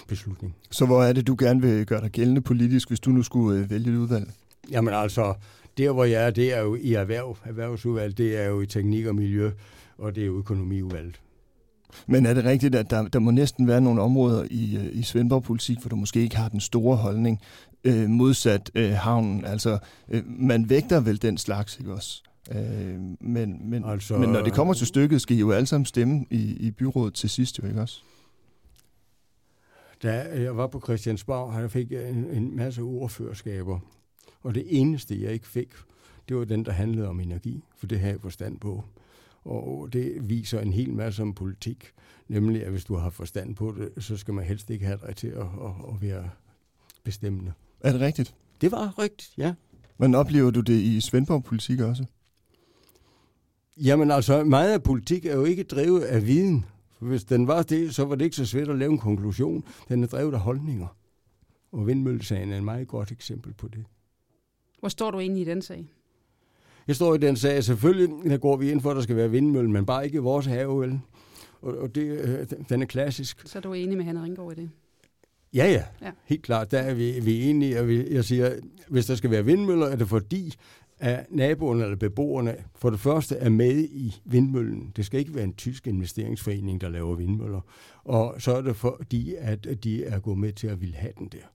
beslutning. 0.08 0.54
Så 0.70 0.86
hvor 0.86 1.02
er 1.02 1.12
det, 1.12 1.26
du 1.26 1.36
gerne 1.38 1.62
vil 1.62 1.86
gøre 1.86 2.00
dig 2.00 2.10
gældende 2.10 2.40
politisk, 2.40 2.88
hvis 2.88 3.00
du 3.00 3.10
nu 3.10 3.22
skulle 3.22 3.60
øh, 3.60 3.70
vælge 3.70 3.92
et 3.92 3.96
udvalg? 3.96 4.30
Jamen 4.70 4.94
altså, 4.94 5.34
der 5.78 5.92
hvor 5.92 6.04
jeg 6.04 6.26
er, 6.26 6.30
det 6.30 6.54
er 6.54 6.60
jo 6.60 6.74
i 6.74 6.92
erhverv, 6.92 7.36
erhvervsudvalg, 7.44 8.18
det 8.18 8.36
er 8.36 8.44
jo 8.44 8.60
i 8.60 8.66
teknik 8.66 9.06
og 9.06 9.14
miljø, 9.14 9.50
og 9.98 10.14
det 10.14 10.22
er 10.22 10.26
jo 10.26 10.38
økonomiudvalget. 10.38 11.20
Men 12.06 12.26
er 12.26 12.34
det 12.34 12.44
rigtigt, 12.44 12.74
at 12.74 12.90
der, 12.90 13.08
der 13.08 13.18
må 13.18 13.30
næsten 13.30 13.68
være 13.68 13.80
nogle 13.80 14.02
områder 14.02 14.44
i, 14.50 14.76
øh, 14.76 14.88
i 14.92 15.02
Svendborg-politik, 15.02 15.80
hvor 15.80 15.88
du 15.88 15.96
måske 15.96 16.20
ikke 16.20 16.36
har 16.36 16.48
den 16.48 16.60
store 16.60 16.96
holdning 16.96 17.40
øh, 17.84 18.08
modsat 18.08 18.70
øh, 18.74 18.92
havnen? 18.92 19.44
Altså, 19.44 19.78
øh, 20.08 20.22
man 20.26 20.70
vægter 20.70 21.00
vel 21.00 21.22
den 21.22 21.38
slags, 21.38 21.78
ikke 21.78 21.92
også? 21.92 22.22
Øh, 22.54 22.98
men, 23.20 23.70
men, 23.70 23.84
altså, 23.84 24.18
men 24.18 24.30
når 24.30 24.42
det 24.42 24.52
kommer 24.52 24.74
til 24.74 24.86
stykket, 24.86 25.20
skal 25.20 25.36
I 25.36 25.40
jo 25.40 25.50
alle 25.50 25.66
sammen 25.66 25.86
stemme 25.86 26.24
i, 26.30 26.56
i 26.60 26.70
byrådet 26.70 27.14
til 27.14 27.30
sidst, 27.30 27.58
jo 27.58 27.68
ikke 27.68 27.80
også? 27.80 28.02
Da 30.02 30.40
jeg 30.42 30.56
var 30.56 30.66
på 30.66 30.80
Christiansborg, 30.80 31.60
jeg 31.60 31.70
fik 31.70 31.92
en, 31.92 32.24
en 32.24 32.56
masse 32.56 32.82
ordførerskaber. 32.82 33.78
Og 34.42 34.54
det 34.54 34.64
eneste, 34.66 35.22
jeg 35.22 35.32
ikke 35.32 35.48
fik, 35.48 35.68
det 36.28 36.36
var 36.36 36.44
den, 36.44 36.64
der 36.64 36.72
handlede 36.72 37.08
om 37.08 37.20
energi, 37.20 37.64
for 37.76 37.86
det 37.86 38.00
har 38.00 38.08
jeg 38.08 38.20
forstand 38.20 38.60
på. 38.60 38.84
Og 39.44 39.92
det 39.92 40.28
viser 40.28 40.60
en 40.60 40.72
hel 40.72 40.92
masse 40.92 41.22
om 41.22 41.34
politik, 41.34 41.92
nemlig 42.28 42.64
at 42.64 42.70
hvis 42.70 42.84
du 42.84 42.94
har 42.94 43.10
forstand 43.10 43.56
på 43.56 43.74
det, 43.78 44.04
så 44.04 44.16
skal 44.16 44.34
man 44.34 44.44
helst 44.44 44.70
ikke 44.70 44.86
have 44.86 44.98
dig 45.06 45.16
til 45.16 45.28
at, 45.28 45.40
at, 45.40 45.92
at 45.92 46.02
være 46.02 46.30
bestemmende. 47.04 47.52
Er 47.80 47.92
det 47.92 48.00
rigtigt? 48.00 48.34
Det 48.60 48.72
var 48.72 48.98
rigtigt, 48.98 49.32
ja. 49.36 49.54
Men 49.98 50.14
oplever 50.14 50.50
du 50.50 50.60
det 50.60 50.80
i 50.80 51.00
Svendborg-politik 51.00 51.80
også? 51.80 52.04
Jamen 53.76 54.10
altså, 54.10 54.44
meget 54.44 54.72
af 54.72 54.82
politik 54.82 55.26
er 55.26 55.34
jo 55.34 55.44
ikke 55.44 55.62
drevet 55.62 56.00
af 56.00 56.26
viden. 56.26 56.64
Hvis 57.00 57.24
den 57.24 57.46
var 57.46 57.62
det, 57.62 57.94
så 57.94 58.04
var 58.04 58.14
det 58.14 58.24
ikke 58.24 58.36
så 58.36 58.46
svært 58.46 58.68
at 58.68 58.78
lave 58.78 58.92
en 58.92 58.98
konklusion. 58.98 59.64
Den 59.88 60.02
er 60.02 60.06
drevet 60.06 60.34
af 60.34 60.40
holdninger. 60.40 60.96
Og 61.72 61.86
vindmøllesagen 61.86 62.52
er 62.52 62.56
et 62.56 62.64
meget 62.64 62.88
godt 62.88 63.12
eksempel 63.12 63.54
på 63.54 63.68
det. 63.68 63.84
Hvor 64.80 64.88
står 64.88 65.10
du 65.10 65.20
egentlig 65.20 65.42
i 65.42 65.44
den 65.44 65.62
sag? 65.62 65.88
Jeg 66.86 66.96
står 66.96 67.14
i 67.14 67.18
den 67.18 67.36
sag, 67.36 67.64
selvfølgelig 67.64 68.30
der 68.30 68.36
går 68.36 68.56
vi 68.56 68.70
ind 68.70 68.80
for, 68.80 68.90
at 68.90 68.96
der 68.96 69.02
skal 69.02 69.16
være 69.16 69.30
vindmølle, 69.30 69.70
men 69.70 69.86
bare 69.86 70.04
ikke 70.04 70.16
i 70.16 70.20
vores 70.20 70.46
have, 70.46 70.80
vel? 70.80 71.00
Og, 71.62 71.78
og 71.78 71.94
det, 71.94 72.20
øh, 72.20 72.46
den 72.68 72.82
er 72.82 72.86
klassisk. 72.86 73.42
Så 73.46 73.58
er 73.58 73.62
du 73.62 73.72
enig 73.72 73.96
med 73.96 74.04
Hanne 74.04 74.22
Ringgaard 74.22 74.52
i 74.52 74.54
det? 74.60 74.70
Ja, 75.54 75.66
ja, 75.66 75.84
ja. 76.02 76.10
Helt 76.24 76.42
klart. 76.42 76.70
Der 76.70 76.78
er 76.78 76.94
vi, 76.94 77.20
vi 77.20 77.40
er 77.40 77.50
enige. 77.50 77.80
Og 77.80 77.88
vi, 77.88 78.14
jeg 78.14 78.24
siger, 78.24 78.54
hvis 78.88 79.06
der 79.06 79.14
skal 79.14 79.30
være 79.30 79.44
vindmøller, 79.44 79.86
er 79.86 79.96
det 79.96 80.08
fordi, 80.08 80.54
at 81.00 81.26
naboerne 81.30 81.82
eller 81.82 81.96
beboerne 81.96 82.56
for 82.76 82.90
det 82.90 83.00
første 83.00 83.36
er 83.36 83.48
med 83.48 83.78
i 83.78 84.20
vindmøllen. 84.24 84.92
Det 84.96 85.06
skal 85.06 85.20
ikke 85.20 85.34
være 85.34 85.44
en 85.44 85.54
tysk 85.54 85.86
investeringsforening, 85.86 86.80
der 86.80 86.88
laver 86.88 87.14
vindmøller. 87.14 87.60
Og 88.04 88.34
så 88.38 88.56
er 88.56 88.60
det 88.60 88.76
fordi, 88.76 89.34
at 89.38 89.84
de 89.84 90.04
er 90.04 90.18
gået 90.20 90.38
med 90.38 90.52
til 90.52 90.66
at 90.66 90.80
ville 90.80 90.96
have 90.96 91.12
den 91.18 91.28
der. 91.28 91.46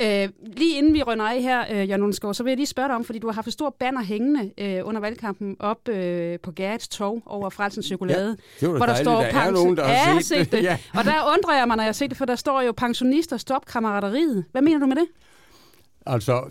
Øh, 0.00 0.28
lige 0.56 0.78
inden 0.78 0.94
vi 0.94 1.02
rønner 1.02 1.24
af 1.24 1.42
her, 1.42 1.64
øh, 1.70 1.88
Jan 1.88 2.02
Undskov, 2.02 2.34
så 2.34 2.42
vil 2.42 2.50
jeg 2.50 2.56
lige 2.56 2.66
spørge 2.66 2.88
dig 2.88 2.96
om, 2.96 3.04
fordi 3.04 3.18
du 3.18 3.26
har 3.26 3.34
haft 3.34 3.52
stor 3.52 3.76
banner 3.78 4.02
hængende 4.02 4.50
øh, 4.58 4.80
under 4.84 5.00
valgkampen 5.00 5.56
op 5.58 5.88
øh, 5.88 6.38
på 6.40 6.52
Gerrits 6.52 6.88
tog 6.88 7.22
over 7.26 7.50
Frelsens 7.50 7.86
Chokolade. 7.86 8.36
Ja, 8.62 8.66
det 8.66 8.76
hvor 8.76 8.86
der 8.86 8.94
står 8.94 9.20
der 9.20 9.26
er 9.26 9.50
nogen, 9.50 9.76
der 9.76 9.84
har 9.84 10.20
set, 10.20 10.26
set 10.26 10.52
det. 10.52 10.62
ja. 10.70 10.78
Og 10.94 11.04
der 11.04 11.32
undrer 11.36 11.58
jeg 11.58 11.66
mig, 11.66 11.76
når 11.76 11.84
jeg 11.84 11.94
ser 11.94 12.06
det, 12.06 12.16
for 12.16 12.24
der 12.24 12.36
står 12.36 12.62
jo 12.62 12.72
pensionister, 12.72 13.36
stop 13.36 13.66
kammerateriet. 13.66 14.44
Hvad 14.52 14.62
mener 14.62 14.78
du 14.78 14.86
med 14.86 14.96
det? 14.96 15.06
Altså, 16.06 16.50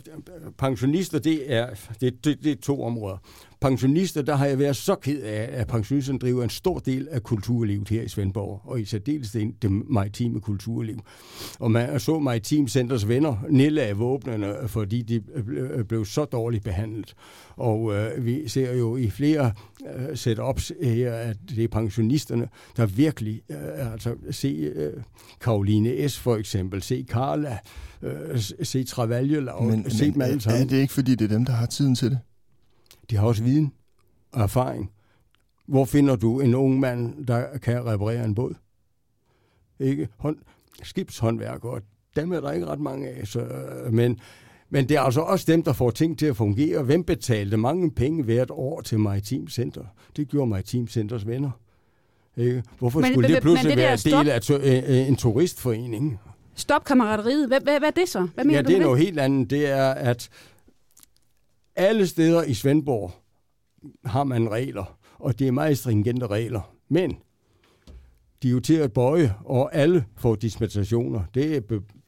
pensionister, 0.57 1.19
det 1.19 1.53
er, 1.53 1.69
det, 2.01 2.25
det, 2.25 2.43
det 2.43 2.51
er 2.51 2.55
to 2.61 2.83
områder. 2.83 3.17
Pensionister, 3.63 4.21
der 4.21 4.35
har 4.35 4.45
jeg 4.45 4.59
været 4.59 4.75
så 4.75 4.95
ked 4.95 5.21
af, 5.21 5.49
at 5.51 5.67
pensionisterne 5.67 6.19
driver 6.19 6.43
en 6.43 6.49
stor 6.49 6.79
del 6.79 7.07
af 7.11 7.23
kulturlivet 7.23 7.89
her 7.89 8.01
i 8.01 8.07
Svendborg, 8.07 8.61
og 8.63 8.81
i 8.81 8.85
særdeleshed 8.85 9.51
det 9.61 9.71
maritime 9.71 10.41
kulturliv. 10.41 10.99
Og 11.59 11.71
man 11.71 11.99
så 11.99 12.19
Maritim 12.19 12.67
Centers 12.67 13.07
venner 13.07 13.45
nedlagde 13.49 13.95
våbnene, 13.95 14.55
fordi 14.67 15.01
de 15.01 15.21
blev 15.87 16.05
så 16.05 16.25
dårligt 16.25 16.63
behandlet. 16.63 17.13
Og 17.55 17.93
øh, 17.93 18.25
vi 18.25 18.47
ser 18.47 18.73
jo 18.73 18.97
i 18.97 19.09
flere 19.09 19.51
øh, 19.95 20.17
setups 20.17 20.71
her, 20.81 21.13
at 21.13 21.37
det 21.49 21.63
er 21.63 21.67
pensionisterne, 21.67 22.47
der 22.77 22.85
virkelig, 22.85 23.41
øh, 23.49 23.91
altså 23.91 24.15
se 24.31 24.71
øh, 24.75 24.93
Karoline 25.41 26.09
S. 26.09 26.19
for 26.19 26.35
eksempel, 26.35 26.81
se 26.81 27.05
Carla, 27.09 27.57
øh, 28.01 28.39
se 28.63 28.83
Travaglio, 28.83 29.47
og 29.51 29.65
men, 29.65 29.91
se 29.91 30.05
men, 30.05 30.13
dem 30.13 30.21
alle 30.21 30.41
sammen. 30.41 30.61
Er 30.61 30.67
det 30.67 30.77
ikke, 30.77 30.93
fordi 30.93 31.15
det 31.15 31.31
er 31.31 31.35
dem, 31.35 31.45
der 31.45 31.53
har 31.53 31.65
tiden 31.65 31.95
til 31.95 32.09
det? 32.09 32.19
De 33.13 33.17
har 33.17 33.27
også 33.27 33.43
viden 33.43 33.73
og 34.31 34.41
erfaring. 34.41 34.91
Hvor 35.65 35.85
finder 35.85 36.15
du 36.15 36.39
en 36.39 36.55
ung 36.55 36.79
mand, 36.79 37.25
der 37.25 37.57
kan 37.57 37.85
reparere 37.85 38.25
en 38.25 38.35
båd? 38.35 38.53
Ikke? 39.79 40.07
Hånd, 40.17 40.37
skibshåndværkere, 40.83 41.81
dem 42.15 42.31
er 42.31 42.39
der 42.39 42.51
ikke 42.51 42.65
ret 42.65 42.79
mange 42.79 43.07
af. 43.07 43.27
Så, 43.27 43.47
men, 43.91 44.19
men 44.69 44.89
det 44.89 44.97
er 44.97 45.01
altså 45.01 45.21
også 45.21 45.45
dem, 45.51 45.63
der 45.63 45.73
får 45.73 45.91
ting 45.91 46.19
til 46.19 46.25
at 46.25 46.37
fungere. 46.37 46.83
Hvem 46.83 47.03
betalte 47.03 47.57
mange 47.57 47.91
penge 47.91 48.23
hvert 48.23 48.51
år 48.51 48.81
til 48.81 48.99
Maritim 48.99 49.47
Center? 49.47 49.83
Det 50.15 50.27
gjorde 50.27 50.49
Maritim 50.49 50.87
Centers 50.87 51.27
venner. 51.27 51.51
Ikke? 52.37 52.63
Hvorfor 52.79 52.99
men, 52.99 53.11
skulle 53.11 53.33
det 53.33 53.41
pludselig 53.41 53.69
det 53.69 53.77
være 53.77 54.21
del 54.21 54.29
af 54.29 54.41
to, 54.41 54.55
en 55.09 55.15
turistforening? 55.15 56.19
Stop 56.55 56.83
kammeraderiet. 56.83 57.47
Hvad, 57.47 57.61
hvad, 57.61 57.79
hvad 57.79 57.89
er 57.89 58.01
det 58.01 58.09
så? 58.09 58.27
Hvad 58.33 58.45
mener 58.45 58.57
ja, 58.57 58.61
du 58.61 58.67
det 58.67 58.77
er 58.77 58.81
noget 58.81 58.99
helt 58.99 59.19
andet. 59.19 59.49
Det 59.49 59.69
er, 59.69 59.91
at 59.91 60.29
alle 61.75 62.07
steder 62.07 62.43
i 62.43 62.53
Svendborg 62.53 63.11
har 64.05 64.23
man 64.23 64.51
regler, 64.51 64.97
og 65.19 65.39
det 65.39 65.47
er 65.47 65.51
meget 65.51 65.77
stringente 65.77 66.27
regler. 66.27 66.75
Men 66.89 67.17
de 68.43 68.47
er 68.47 68.51
jo 68.51 68.59
til 68.59 68.73
at 68.73 68.93
bøje, 68.93 69.35
og 69.45 69.75
alle 69.75 70.05
får 70.17 70.35
dispensationer. 70.35 71.23
Det 71.33 71.55
er 71.55 71.61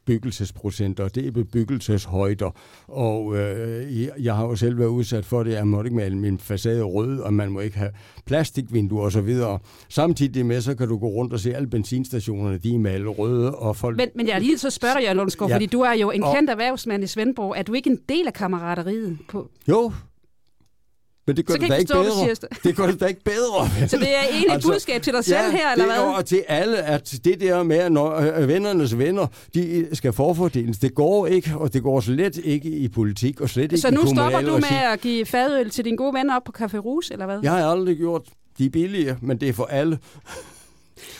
bebyggelsesprocenter, 0.06 1.08
det 1.08 1.26
er 1.26 1.30
bebyggelseshøjder, 1.30 2.50
og 2.88 3.36
øh, 3.36 4.24
jeg 4.24 4.36
har 4.36 4.44
jo 4.44 4.56
selv 4.56 4.78
været 4.78 4.88
udsat 4.88 5.24
for 5.24 5.42
det, 5.42 5.52
jeg 5.52 5.66
måtte 5.66 5.88
ikke 5.88 5.96
male 5.96 6.16
min 6.16 6.38
facade 6.38 6.82
rød, 6.82 7.18
og 7.18 7.34
man 7.34 7.50
må 7.50 7.60
ikke 7.60 7.78
have 7.78 7.90
plastikvinduer 8.26 9.04
og 9.04 9.12
så 9.12 9.20
videre. 9.20 9.58
Samtidig 9.88 10.46
med, 10.46 10.60
så 10.60 10.74
kan 10.74 10.88
du 10.88 10.98
gå 10.98 11.06
rundt 11.06 11.32
og 11.32 11.40
se 11.40 11.54
alle 11.54 11.68
benzinstationerne, 11.68 12.58
de 12.58 12.74
er 12.74 12.78
malet 12.78 13.18
røde, 13.18 13.54
og 13.54 13.76
folk... 13.76 13.96
Men, 13.96 14.08
men 14.14 14.28
jeg 14.28 14.40
lige 14.40 14.58
så 14.58 14.70
spørger 14.70 15.00
Jørgen 15.00 15.16
Lundsgaard, 15.16 15.50
ja. 15.50 15.56
fordi 15.56 15.66
du 15.66 15.80
er 15.80 15.92
jo 15.92 16.10
en 16.10 16.22
kendt 16.22 16.50
og... 16.50 16.52
erhvervsmand 16.52 17.04
i 17.04 17.06
Svendborg. 17.06 17.54
Er 17.58 17.62
du 17.62 17.72
ikke 17.72 17.90
en 17.90 17.98
del 18.08 18.26
af 18.26 18.32
kammerateriet? 18.32 19.18
På... 19.28 19.50
Jo, 19.68 19.92
men 21.26 21.36
det 21.36 21.46
gør 21.46 21.54
det 21.54 21.70
da 21.70 21.74
ikke 21.74 21.92
bedre. 21.92 22.28
Det, 22.28 22.64
det 22.64 22.76
gør 22.76 22.86
det 22.86 23.00
da 23.00 23.06
ikke 23.06 23.24
bedre. 23.24 23.88
Så 23.88 23.96
det 23.96 24.16
er 24.16 24.22
egentlig 24.30 24.50
altså, 24.50 24.68
budskab 24.72 25.02
til 25.02 25.12
dig 25.12 25.24
selv 25.24 25.38
ja, 25.38 25.50
her, 25.50 25.72
eller 25.72 25.84
hvad? 25.84 26.14
Ja, 26.16 26.22
til 26.22 26.44
alle, 26.48 26.82
at 26.82 27.14
det 27.24 27.40
der 27.40 27.62
med, 27.62 27.76
at 27.76 27.92
når 27.92 28.14
øh, 28.14 28.48
vennernes 28.48 28.98
venner, 28.98 29.26
de 29.54 29.88
skal 29.92 30.12
forfordeles, 30.12 30.78
det 30.78 30.94
går 30.94 31.26
ikke, 31.26 31.52
og 31.56 31.72
det 31.72 31.82
går 31.82 32.00
slet 32.00 32.36
ikke 32.36 32.68
i 32.68 32.88
politik, 32.88 33.40
og 33.40 33.48
slet 33.48 33.62
ikke 33.62 33.78
Så 33.78 33.90
nu 33.90 34.06
stopper 34.14 34.40
du 34.40 34.52
med 34.52 34.78
at 34.92 35.00
give 35.00 35.26
fadøl 35.26 35.70
til 35.70 35.84
dine 35.84 35.96
gode 35.96 36.14
venner 36.14 36.36
op 36.36 36.44
på 36.44 36.52
Café 36.58 36.76
Rouge, 36.76 37.12
eller 37.12 37.26
hvad? 37.26 37.38
Jeg 37.42 37.52
har 37.52 37.70
aldrig 37.70 37.96
gjort. 37.96 38.22
De 38.58 38.66
er 38.66 38.70
billige, 38.70 39.16
men 39.22 39.40
det 39.40 39.48
er 39.48 39.52
for 39.52 39.64
alle. 39.64 39.98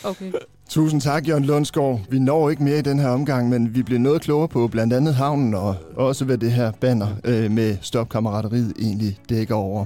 Okay. 0.05 0.33
Tusind 0.69 1.01
tak, 1.01 1.29
Jørgen 1.29 1.45
Lundsgaard. 1.45 2.01
Vi 2.11 2.19
når 2.19 2.51
ikke 2.51 2.63
mere 2.63 2.79
i 2.79 2.83
den 2.83 2.99
her 2.99 3.09
omgang, 3.09 3.49
men 3.49 3.75
vi 3.75 3.83
bliver 3.83 4.01
noget 4.01 4.23
klogere 4.23 4.49
på 4.49 4.69
blandt 4.69 4.93
andet 4.93 5.15
havnen 5.15 5.55
og 5.55 5.77
også 5.97 6.25
hvad 6.25 6.39
det 6.39 6.53
her 6.53 6.71
banner 6.71 7.09
øh, 7.25 7.51
med 7.51 7.77
stopkammerateriet 7.81 8.73
egentlig 8.79 9.19
dækker 9.29 9.55
over. 9.55 9.85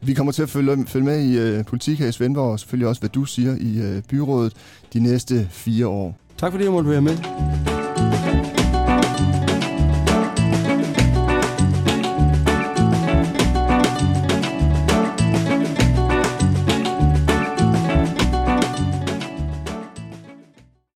Vi 0.00 0.14
kommer 0.14 0.32
til 0.32 0.42
at 0.42 0.48
følge, 0.48 0.86
følge 0.86 1.04
med 1.04 1.20
i 1.20 1.38
øh, 1.38 1.64
politik 1.64 1.98
her 1.98 2.06
i 2.06 2.12
Svendborg, 2.12 2.52
og 2.52 2.60
selvfølgelig 2.60 2.88
også, 2.88 3.00
hvad 3.00 3.10
du 3.10 3.24
siger 3.24 3.56
i 3.60 3.78
øh, 3.78 4.02
byrådet 4.02 4.52
de 4.92 5.00
næste 5.00 5.48
fire 5.50 5.86
år. 5.86 6.16
Tak 6.38 6.52
fordi 6.52 6.64
jeg 6.64 6.72
måtte 6.72 6.90
være 6.90 7.02
med. 7.02 7.16